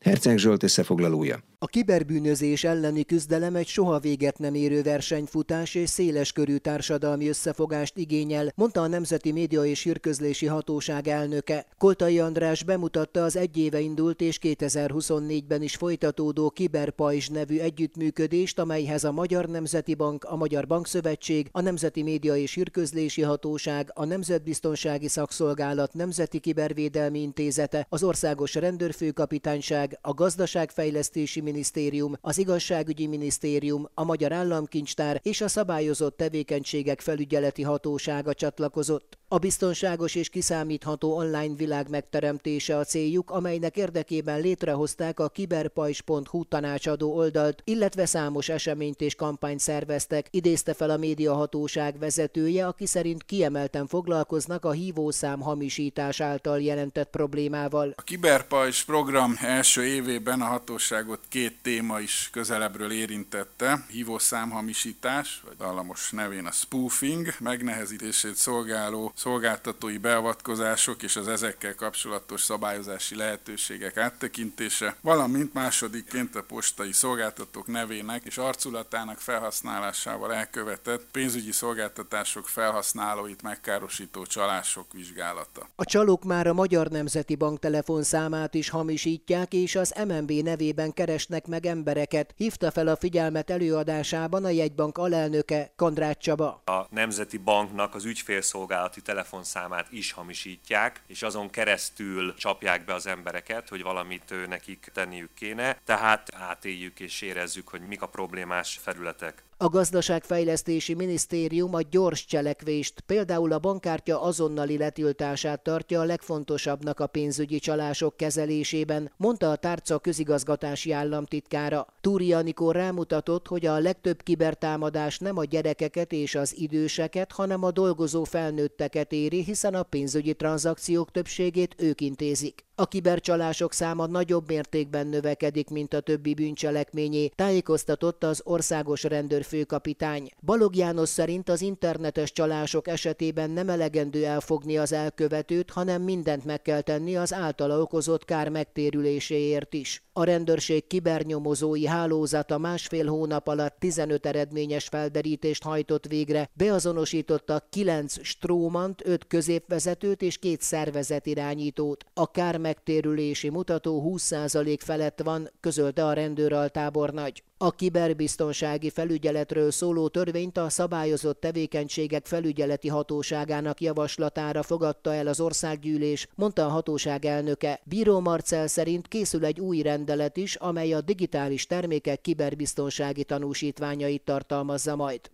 Herceg 0.00 0.38
Zsolt 0.38 0.62
összefoglalója. 0.62 1.38
A 1.64 1.66
kiberbűnözés 1.66 2.64
elleni 2.64 3.04
küzdelem 3.04 3.54
egy 3.54 3.66
soha 3.66 3.98
véget 3.98 4.38
nem 4.38 4.54
érő 4.54 4.82
versenyfutás 4.82 5.74
és 5.74 5.88
széles 5.88 6.32
körű 6.32 6.56
társadalmi 6.56 7.28
összefogást 7.28 7.96
igényel, 7.96 8.52
mondta 8.54 8.80
a 8.82 8.86
Nemzeti 8.86 9.32
Média 9.32 9.64
és 9.64 9.82
Hírközlési 9.82 10.46
Hatóság 10.46 11.08
elnöke. 11.08 11.66
Koltai 11.78 12.20
András 12.20 12.62
bemutatta 12.62 13.24
az 13.24 13.36
egy 13.36 13.56
éve 13.56 13.80
indult 13.80 14.20
és 14.20 14.38
2024-ben 14.42 15.62
is 15.62 15.76
folytatódó 15.76 16.50
Kiberpajzs 16.50 17.28
nevű 17.28 17.58
együttműködést, 17.58 18.58
amelyhez 18.58 19.04
a 19.04 19.12
Magyar 19.12 19.46
Nemzeti 19.46 19.94
Bank, 19.94 20.24
a 20.24 20.36
Magyar 20.36 20.66
Bankszövetség, 20.66 21.48
a 21.52 21.60
Nemzeti 21.60 22.02
Média 22.02 22.36
és 22.36 22.54
Hírközlési 22.54 23.22
Hatóság, 23.22 23.90
a 23.94 24.04
Nemzetbiztonsági 24.04 25.08
Szakszolgálat 25.08 25.94
Nemzeti 25.94 26.38
Kibervédelmi 26.38 27.20
Intézete, 27.20 27.86
az 27.88 28.02
Országos 28.02 28.54
Rendőrfőkapitányság, 28.54 29.98
a 30.00 30.14
Gazdaságfejlesztési 30.14 31.52
Minisztérium, 31.54 32.16
az 32.20 32.38
Igazságügyi 32.38 33.06
Minisztérium, 33.06 33.88
a 33.94 34.04
Magyar 34.04 34.32
Államkincstár 34.32 35.20
és 35.22 35.40
a 35.40 35.48
Szabályozott 35.48 36.16
Tevékenységek 36.16 37.00
Felügyeleti 37.00 37.62
Hatósága 37.62 38.34
csatlakozott. 38.34 39.18
A 39.34 39.38
biztonságos 39.38 40.14
és 40.14 40.28
kiszámítható 40.28 41.16
online 41.16 41.54
világ 41.54 41.90
megteremtése 41.90 42.76
a 42.76 42.84
céljuk, 42.84 43.30
amelynek 43.30 43.76
érdekében 43.76 44.40
létrehozták 44.40 45.20
a 45.20 45.28
kiberpajs.hu 45.28 46.44
tanácsadó 46.44 47.16
oldalt, 47.16 47.62
illetve 47.64 48.06
számos 48.06 48.48
eseményt 48.48 49.00
és 49.00 49.14
kampányt 49.14 49.60
szerveztek, 49.60 50.26
idézte 50.30 50.74
fel 50.74 50.90
a 50.90 50.96
médiahatóság 50.96 51.98
vezetője, 51.98 52.66
aki 52.66 52.86
szerint 52.86 53.24
kiemelten 53.24 53.86
foglalkoznak 53.86 54.64
a 54.64 54.70
hívószám 54.70 55.40
hamisítás 55.40 56.20
által 56.20 56.60
jelentett 56.60 57.10
problémával. 57.10 57.92
A 57.96 58.02
kiberpajs 58.02 58.84
program 58.84 59.36
első 59.40 59.84
évében 59.84 60.40
a 60.40 60.44
hatóságot 60.44 61.20
két 61.28 61.58
téma 61.62 62.00
is 62.00 62.28
közelebbről 62.32 62.92
érintette, 62.92 63.84
hívószám 63.88 64.50
hamisítás, 64.50 65.42
vagy 65.46 65.56
dallamos 65.56 66.10
nevén 66.10 66.46
a 66.46 66.50
spoofing, 66.52 67.34
megnehezítését 67.40 68.34
szolgáló 68.34 69.12
szolgáltatói 69.24 69.98
beavatkozások 69.98 71.02
és 71.02 71.16
az 71.16 71.28
ezekkel 71.28 71.74
kapcsolatos 71.74 72.42
szabályozási 72.42 73.16
lehetőségek 73.16 73.96
áttekintése, 73.96 74.96
valamint 75.00 75.54
másodikként 75.54 76.36
a 76.36 76.42
postai 76.42 76.92
szolgáltatók 76.92 77.66
nevének 77.66 78.24
és 78.24 78.38
arculatának 78.38 79.18
felhasználásával 79.18 80.34
elkövetett 80.34 81.06
pénzügyi 81.12 81.52
szolgáltatások 81.52 82.48
felhasználóit 82.48 83.42
megkárosító 83.42 84.26
csalások 84.26 84.92
vizsgálata. 84.92 85.68
A 85.76 85.84
csalók 85.84 86.24
már 86.24 86.46
a 86.46 86.52
Magyar 86.52 86.88
Nemzeti 86.88 87.34
Bank 87.34 87.58
telefonszámát 87.58 88.54
is 88.54 88.68
hamisítják, 88.68 89.52
és 89.52 89.76
az 89.76 89.94
MNB 90.06 90.30
nevében 90.30 90.92
keresnek 90.92 91.46
meg 91.46 91.66
embereket. 91.66 92.34
Hívta 92.36 92.70
fel 92.70 92.88
a 92.88 92.96
figyelmet 92.96 93.50
előadásában 93.50 94.44
a 94.44 94.50
jegybank 94.50 94.98
alelnöke 94.98 95.72
Kandrát 95.76 96.18
Csaba. 96.18 96.62
A 96.64 96.86
Nemzeti 96.90 97.36
Banknak 97.36 97.94
az 97.94 98.04
ügyfélszolgálati 98.04 99.00
telefonszámát 99.04 99.86
is 99.90 100.12
hamisítják, 100.12 101.02
és 101.06 101.22
azon 101.22 101.50
keresztül 101.50 102.34
csapják 102.34 102.84
be 102.84 102.94
az 102.94 103.06
embereket, 103.06 103.68
hogy 103.68 103.82
valamit 103.82 104.48
nekik 104.48 104.90
tenniük 104.92 105.34
kéne, 105.34 105.78
tehát 105.84 106.34
átéljük 106.34 107.00
és 107.00 107.20
érezzük, 107.20 107.68
hogy 107.68 107.80
mik 107.80 108.02
a 108.02 108.08
problémás 108.08 108.78
felületek. 108.82 109.42
A 109.64 109.68
gazdaságfejlesztési 109.68 110.94
minisztérium 110.94 111.74
a 111.74 111.80
gyors 111.90 112.24
cselekvést, 112.24 113.00
például 113.00 113.52
a 113.52 113.58
bankkártya 113.58 114.22
azonnali 114.22 114.76
letiltását 114.76 115.62
tartja 115.62 116.00
a 116.00 116.04
legfontosabbnak 116.04 117.00
a 117.00 117.06
pénzügyi 117.06 117.58
csalások 117.58 118.16
kezelésében, 118.16 119.12
mondta 119.16 119.50
a 119.50 119.56
tárca 119.56 119.98
közigazgatási 119.98 120.92
államtitkára. 120.92 121.86
Túri 122.00 122.32
Anikó 122.32 122.70
rámutatott, 122.70 123.46
hogy 123.46 123.66
a 123.66 123.78
legtöbb 123.78 124.22
kibertámadás 124.22 125.18
nem 125.18 125.38
a 125.38 125.44
gyerekeket 125.44 126.12
és 126.12 126.34
az 126.34 126.56
időseket, 126.56 127.32
hanem 127.32 127.62
a 127.62 127.70
dolgozó 127.70 128.24
felnőtteket 128.24 129.12
éri, 129.12 129.42
hiszen 129.44 129.74
a 129.74 129.82
pénzügyi 129.82 130.34
tranzakciók 130.34 131.10
többségét 131.10 131.74
ők 131.78 132.00
intézik. 132.00 132.64
A 132.76 132.86
kibercsalások 132.86 133.72
száma 133.72 134.06
nagyobb 134.06 134.48
mértékben 134.48 135.06
növekedik, 135.06 135.70
mint 135.70 135.94
a 135.94 136.00
többi 136.00 136.34
bűncselekményé, 136.34 137.28
tájékoztatott 137.34 138.24
az 138.24 138.40
országos 138.44 139.02
rendőrfőkapitány. 139.02 140.30
Balog 140.42 140.76
János 140.76 141.08
szerint 141.08 141.48
az 141.48 141.60
internetes 141.60 142.32
csalások 142.32 142.88
esetében 142.88 143.50
nem 143.50 143.68
elegendő 143.68 144.24
elfogni 144.24 144.78
az 144.78 144.92
elkövetőt, 144.92 145.70
hanem 145.70 146.02
mindent 146.02 146.44
meg 146.44 146.62
kell 146.62 146.80
tenni 146.80 147.16
az 147.16 147.32
általa 147.32 147.80
okozott 147.80 148.24
kár 148.24 148.48
megtérüléséért 148.48 149.74
is. 149.74 150.02
A 150.12 150.24
rendőrség 150.24 150.86
kibernyomozói 150.86 151.86
hálózata 151.86 152.58
másfél 152.58 153.06
hónap 153.06 153.48
alatt 153.48 153.76
15 153.78 154.26
eredményes 154.26 154.84
felderítést 154.84 155.62
hajtott 155.62 156.06
végre, 156.06 156.50
beazonosította 156.52 157.66
9 157.70 158.24
strómant, 158.24 159.02
5 159.04 159.26
középvezetőt 159.26 160.22
és 160.22 160.38
két 160.38 160.60
szervezet 160.60 161.26
irányítót. 161.26 162.04
A 162.14 162.30
kár 162.30 162.62
megtérülési 162.64 163.48
mutató 163.48 164.12
20% 164.16 164.78
felett 164.80 165.20
van, 165.22 165.50
közölte 165.60 166.06
a 166.06 166.12
rendőraltábornagy. 166.12 167.42
A 167.58 167.70
kiberbiztonsági 167.70 168.90
felügyeletről 168.90 169.70
szóló 169.70 170.08
törvényt 170.08 170.56
a 170.56 170.68
szabályozott 170.68 171.40
tevékenységek 171.40 172.26
felügyeleti 172.26 172.88
hatóságának 172.88 173.80
javaslatára 173.80 174.62
fogadta 174.62 175.14
el 175.14 175.26
az 175.26 175.40
országgyűlés, 175.40 176.28
mondta 176.34 176.66
a 176.66 176.68
hatóság 176.68 177.24
elnöke. 177.24 177.80
Bíró 177.84 178.20
Marcel 178.20 178.66
szerint 178.66 179.08
készül 179.08 179.44
egy 179.44 179.60
új 179.60 179.82
rendelet 179.82 180.36
is, 180.36 180.54
amely 180.54 180.92
a 180.92 181.00
digitális 181.00 181.66
termékek 181.66 182.20
kiberbiztonsági 182.20 183.24
tanúsítványait 183.24 184.24
tartalmazza 184.24 184.96
majd. 184.96 185.33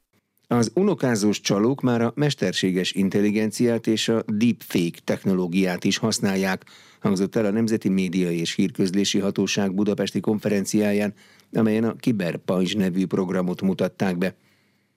Az 0.53 0.71
unokázós 0.75 1.41
csalók 1.41 1.81
már 1.81 2.01
a 2.03 2.13
mesterséges 2.15 2.93
intelligenciát 2.93 3.87
és 3.87 4.09
a 4.09 4.23
deepfake 4.27 4.99
technológiát 5.05 5.85
is 5.85 5.97
használják, 5.97 6.65
hangzott 7.01 7.37
el 7.37 7.45
a 7.45 7.51
Nemzeti 7.51 7.89
Média 7.89 8.31
és 8.31 8.55
Hírközlési 8.55 9.19
Hatóság 9.19 9.75
budapesti 9.75 10.21
konferenciáján, 10.21 11.15
amelyen 11.53 11.85
a 11.85 11.95
Kiberpajzs 11.95 12.75
nevű 12.75 13.07
programot 13.07 13.63
mutatták 13.63 14.19
be. 14.19 14.35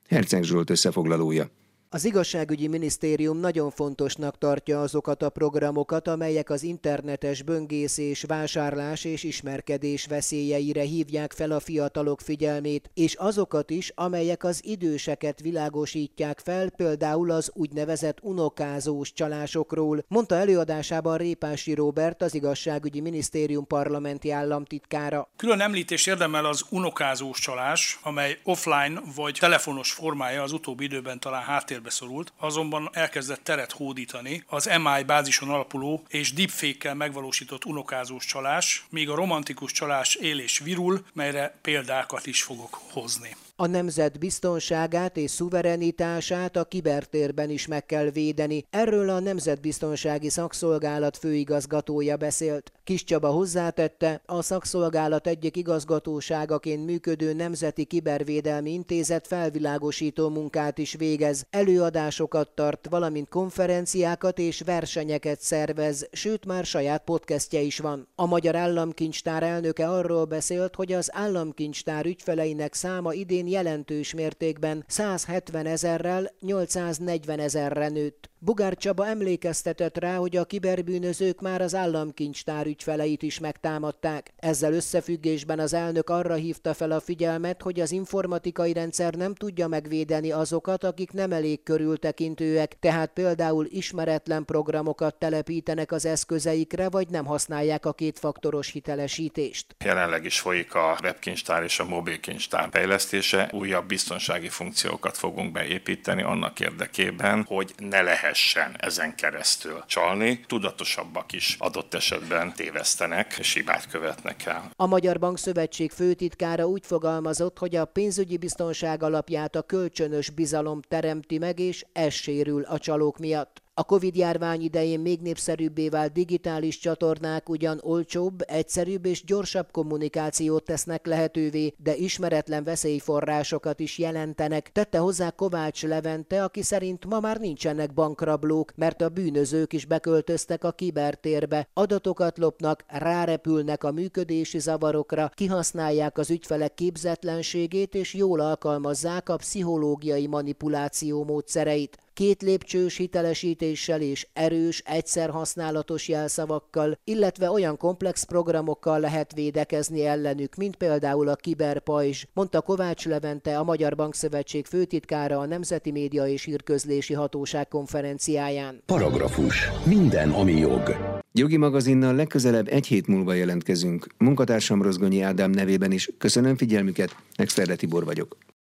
Herceg 0.08 0.44
Zsolt 0.44 0.70
összefoglalója. 0.70 1.50
Az 1.94 2.06
igazságügyi 2.06 2.68
minisztérium 2.68 3.38
nagyon 3.38 3.70
fontosnak 3.72 4.38
tartja 4.38 4.82
azokat 4.82 5.24
a 5.24 5.30
programokat, 5.30 6.08
amelyek 6.08 6.50
az 6.50 6.64
internetes 6.64 7.42
böngészés, 7.42 8.24
vásárlás 8.24 9.04
és 9.04 9.24
ismerkedés 9.24 10.06
veszélyeire 10.06 10.82
hívják 10.82 11.32
fel 11.32 11.52
a 11.52 11.60
fiatalok 11.60 12.22
figyelmét, 12.22 12.90
és 12.94 13.16
azokat 13.16 13.70
is, 13.70 13.92
amelyek 13.96 14.44
az 14.44 14.62
időseket 14.64 15.40
világosítják 15.40 16.40
fel, 16.44 16.70
például 16.70 17.32
az 17.32 17.52
úgynevezett 17.54 18.18
unokázós 18.22 19.14
csalásokról, 19.14 20.04
mondta 20.08 20.36
előadásában 20.36 21.18
Répási 21.18 21.74
Robert, 21.74 22.22
az 22.22 22.34
igazságügyi 22.34 23.00
minisztérium 23.00 23.68
parlamenti 23.68 24.32
államtitkára. 24.32 25.30
Külön 25.36 25.60
említés 25.60 26.06
érdemel 26.06 26.46
az 26.46 26.66
unokázós 26.70 27.40
csalás, 27.40 28.00
amely 28.04 28.40
offline 28.44 29.02
vagy 29.16 29.38
telefonos 29.40 29.92
formája 29.92 30.42
az 30.42 30.52
utóbbi 30.52 30.84
időben 30.84 31.20
talán 31.20 31.44
háttér 31.44 31.82
háttérbe 31.84 31.90
szorult, 31.90 32.34
azonban 32.38 32.90
elkezdett 32.94 33.44
teret 33.44 33.72
hódítani 33.72 34.44
az 34.48 34.66
MI 34.66 35.04
bázison 35.04 35.50
alapuló 35.50 36.04
és 36.08 36.34
deepfake-kel 36.34 36.96
megvalósított 36.96 37.66
unokázós 37.66 38.26
csalás, 38.26 38.86
míg 38.90 39.10
a 39.10 39.16
romantikus 39.16 39.72
csalás 39.72 40.16
él 40.16 40.40
és 40.40 40.60
virul, 40.60 41.06
melyre 41.14 41.58
példákat 41.62 42.26
is 42.26 42.44
fogok 42.44 42.80
hozni. 42.92 43.36
A 43.56 43.68
nemzet 43.68 44.20
biztonságát 44.20 45.18
és 45.18 45.32
szuverenitását 45.32 46.56
a 46.56 46.64
kibertérben 46.64 47.50
is 47.50 47.68
meg 47.68 47.86
kell 47.86 48.10
védeni. 48.10 48.66
Erről 48.70 49.10
a 49.10 49.20
Nemzetbiztonsági 49.20 50.30
Szakszolgálat 50.30 51.18
főigazgatója 51.18 52.18
beszélt. 52.18 52.72
Kis 52.84 53.04
Csaba 53.04 53.30
hozzátette, 53.30 54.22
a 54.26 54.42
szakszolgálat 54.42 55.28
egyik 55.28 55.58
igazgatóságaként 55.58 56.86
működő 56.86 57.34
Nemzeti 57.34 57.84
Kibervédelmi 57.86 58.72
Intézet 58.72 59.28
felvilágosító 59.28 60.30
munkát 60.30 60.78
is 60.78 60.94
végez, 60.94 61.46
előadásokat 61.50 62.50
tart, 62.56 62.88
valamint 62.90 63.30
konferenciákat 63.30 64.40
és 64.40 64.62
versenyeket 64.62 65.42
szervez, 65.42 66.08
sőt 66.12 66.46
már 66.46 66.66
saját 66.66 67.04
podcastje 67.04 67.60
is 67.60 67.80
van. 67.80 68.08
A 68.16 68.26
Magyar 68.26 68.56
Államkincstár 68.56 69.44
elnöke 69.44 69.90
arról 69.90 70.26
beszélt, 70.26 70.76
hogy 70.76 70.94
az 70.94 71.10
államkincstár 71.16 72.06
ügyfeleinek 72.06 72.74
száma 72.74 73.14
idén 73.14 73.43
jelentős 73.48 74.14
mértékben 74.14 74.84
170 74.88 75.66
ezerrel 75.66 76.32
840 76.40 77.40
ezerre 77.40 77.88
nőtt. 77.88 78.33
Bugár 78.46 78.76
Csaba 78.76 79.08
emlékeztetett 79.08 79.98
rá, 79.98 80.16
hogy 80.16 80.38
a 80.38 80.46
kiberbűnözők 80.46 81.42
már 81.42 81.62
az 81.62 81.76
államkincstár 81.76 82.66
ügyfeleit 82.66 83.24
is 83.24 83.40
megtámadták. 83.40 84.34
Ezzel 84.38 84.74
összefüggésben 84.74 85.60
az 85.60 85.74
elnök 85.74 86.10
arra 86.10 86.34
hívta 86.34 86.74
fel 86.74 86.92
a 86.92 87.00
figyelmet, 87.00 87.62
hogy 87.62 87.80
az 87.80 87.92
informatikai 87.92 88.74
rendszer 88.74 89.14
nem 89.14 89.36
tudja 89.36 89.68
megvédeni 89.68 90.32
azokat, 90.32 90.84
akik 90.84 91.12
nem 91.12 91.32
elég 91.32 91.64
körültekintőek, 91.64 92.80
tehát 92.80 93.12
például 93.14 93.68
ismeretlen 93.70 94.46
programokat 94.46 95.16
telepítenek 95.16 95.92
az 95.92 96.06
eszközeikre, 96.06 96.90
vagy 96.90 97.08
nem 97.10 97.26
használják 97.26 97.86
a 97.86 97.94
kétfaktoros 97.94 98.72
hitelesítést. 98.72 99.76
Jelenleg 99.86 100.26
is 100.26 100.40
folyik 100.40 100.74
a 100.76 100.98
webkincstár 101.04 101.64
és 101.64 101.80
a 101.80 101.86
mobilkincstár 101.86 102.70
fejlesztése. 102.72 103.50
Újabb 103.54 103.86
biztonsági 103.86 104.50
funkciókat 104.50 105.18
fogunk 105.18 105.52
beépíteni 105.52 106.22
annak 106.22 106.60
érdekében, 106.60 107.44
hogy 107.48 107.74
ne 107.78 108.02
lehessen 108.34 108.76
ezen 108.80 109.16
keresztül 109.16 109.84
csalni. 109.88 110.40
Tudatosabbak 110.48 111.32
is 111.32 111.56
adott 111.60 111.94
esetben 111.94 112.54
tévesztenek 112.54 113.36
és 113.40 113.54
hibát 113.54 113.88
követnek 113.88 114.46
el. 114.46 114.72
A 114.76 114.86
Magyar 114.86 115.20
Bank 115.20 115.38
Szövetség 115.38 115.92
főtitkára 115.92 116.66
úgy 116.66 116.86
fogalmazott, 116.86 117.58
hogy 117.58 117.76
a 117.76 117.86
pénzügyi 117.86 118.38
biztonság 118.38 119.04
alapját 119.04 119.56
a 119.56 119.62
kölcsönös 119.62 120.30
bizalom 120.30 120.82
teremti 120.82 121.38
meg, 121.38 121.60
és 121.60 121.86
ez 121.94 122.14
sérül 122.14 122.64
a 122.64 122.80
csalók 122.80 123.18
miatt. 123.18 123.62
A 123.76 123.84
Covid-járvány 123.84 124.62
idején 124.62 125.00
még 125.00 125.22
népszerűbbé 125.22 125.90
vált 125.90 126.12
digitális 126.12 126.80
csatornák 126.80 127.50
ugyan 127.50 127.80
olcsóbb, 127.82 128.42
egyszerűbb 128.48 129.06
és 129.06 129.24
gyorsabb 129.24 129.72
kommunikációt 129.72 130.64
tesznek 130.64 131.06
lehetővé, 131.06 131.74
de 131.78 131.96
ismeretlen 131.96 132.64
veszélyforrásokat 132.64 133.80
is 133.80 133.98
jelentenek, 133.98 134.72
tette 134.72 134.98
hozzá 134.98 135.30
Kovács 135.30 135.84
Levente, 135.84 136.44
aki 136.44 136.62
szerint 136.62 137.06
ma 137.06 137.20
már 137.20 137.38
nincsenek 137.38 137.94
bankrablók, 137.94 138.72
mert 138.76 139.02
a 139.02 139.10
bűnözők 139.10 139.74
is 139.74 139.86
beköltöztek 139.86 140.64
a 140.64 140.72
kibertérbe, 140.72 141.68
adatokat 141.74 142.38
lopnak, 142.38 142.84
rárepülnek 142.88 143.84
a 143.84 143.92
működési 143.92 144.60
zavarokra, 144.60 145.32
kihasználják 145.34 146.18
az 146.18 146.30
ügyfelek 146.30 146.74
képzetlenségét 146.74 147.96
és 147.96 148.14
jól 148.14 148.40
alkalmazzák 148.40 149.30
a 149.30 149.36
pszichológiai 149.36 150.28
manipuláció 150.28 151.24
módszereit 151.24 151.98
két 152.14 152.42
lépcsős 152.42 152.98
hitelesítéssel 152.98 154.02
és 154.02 154.28
erős, 154.34 154.82
egyszer 154.86 155.30
használatos 155.30 156.08
jelszavakkal, 156.08 156.98
illetve 157.04 157.50
olyan 157.50 157.78
komplex 157.78 158.24
programokkal 158.24 159.00
lehet 159.00 159.34
védekezni 159.34 160.06
ellenük, 160.06 160.56
mint 160.56 160.76
például 160.76 161.28
a 161.28 161.36
kiberpajzs, 161.36 162.26
mondta 162.34 162.62
Kovács 162.62 163.06
Levente, 163.06 163.58
a 163.58 163.64
Magyar 163.64 163.96
Bankszövetség 163.96 164.66
főtitkára 164.66 165.40
a 165.40 165.46
Nemzeti 165.46 165.92
Média 165.92 166.28
és 166.28 166.44
Hírközlési 166.44 167.14
Hatóság 167.14 167.68
konferenciáján. 167.68 168.82
Paragrafus. 168.86 169.70
Minden, 169.86 170.30
ami 170.30 170.58
jog. 170.58 170.96
Jogi 171.32 171.58
magazinnal 171.58 172.16
legközelebb 172.16 172.68
egy 172.68 172.88
hét 172.88 173.08
múlva 173.08 173.34
jelentkezünk. 173.34 174.08
Munkatársam 174.18 174.82
Rozgonyi 174.82 175.22
Ádám 175.22 175.52
nevében 175.52 175.92
is 175.92 176.10
köszönöm 176.18 176.58
figyelmüket, 176.58 177.16
Exterde 177.36 177.76
Tibor 177.76 178.06
vagyok. 178.06 178.38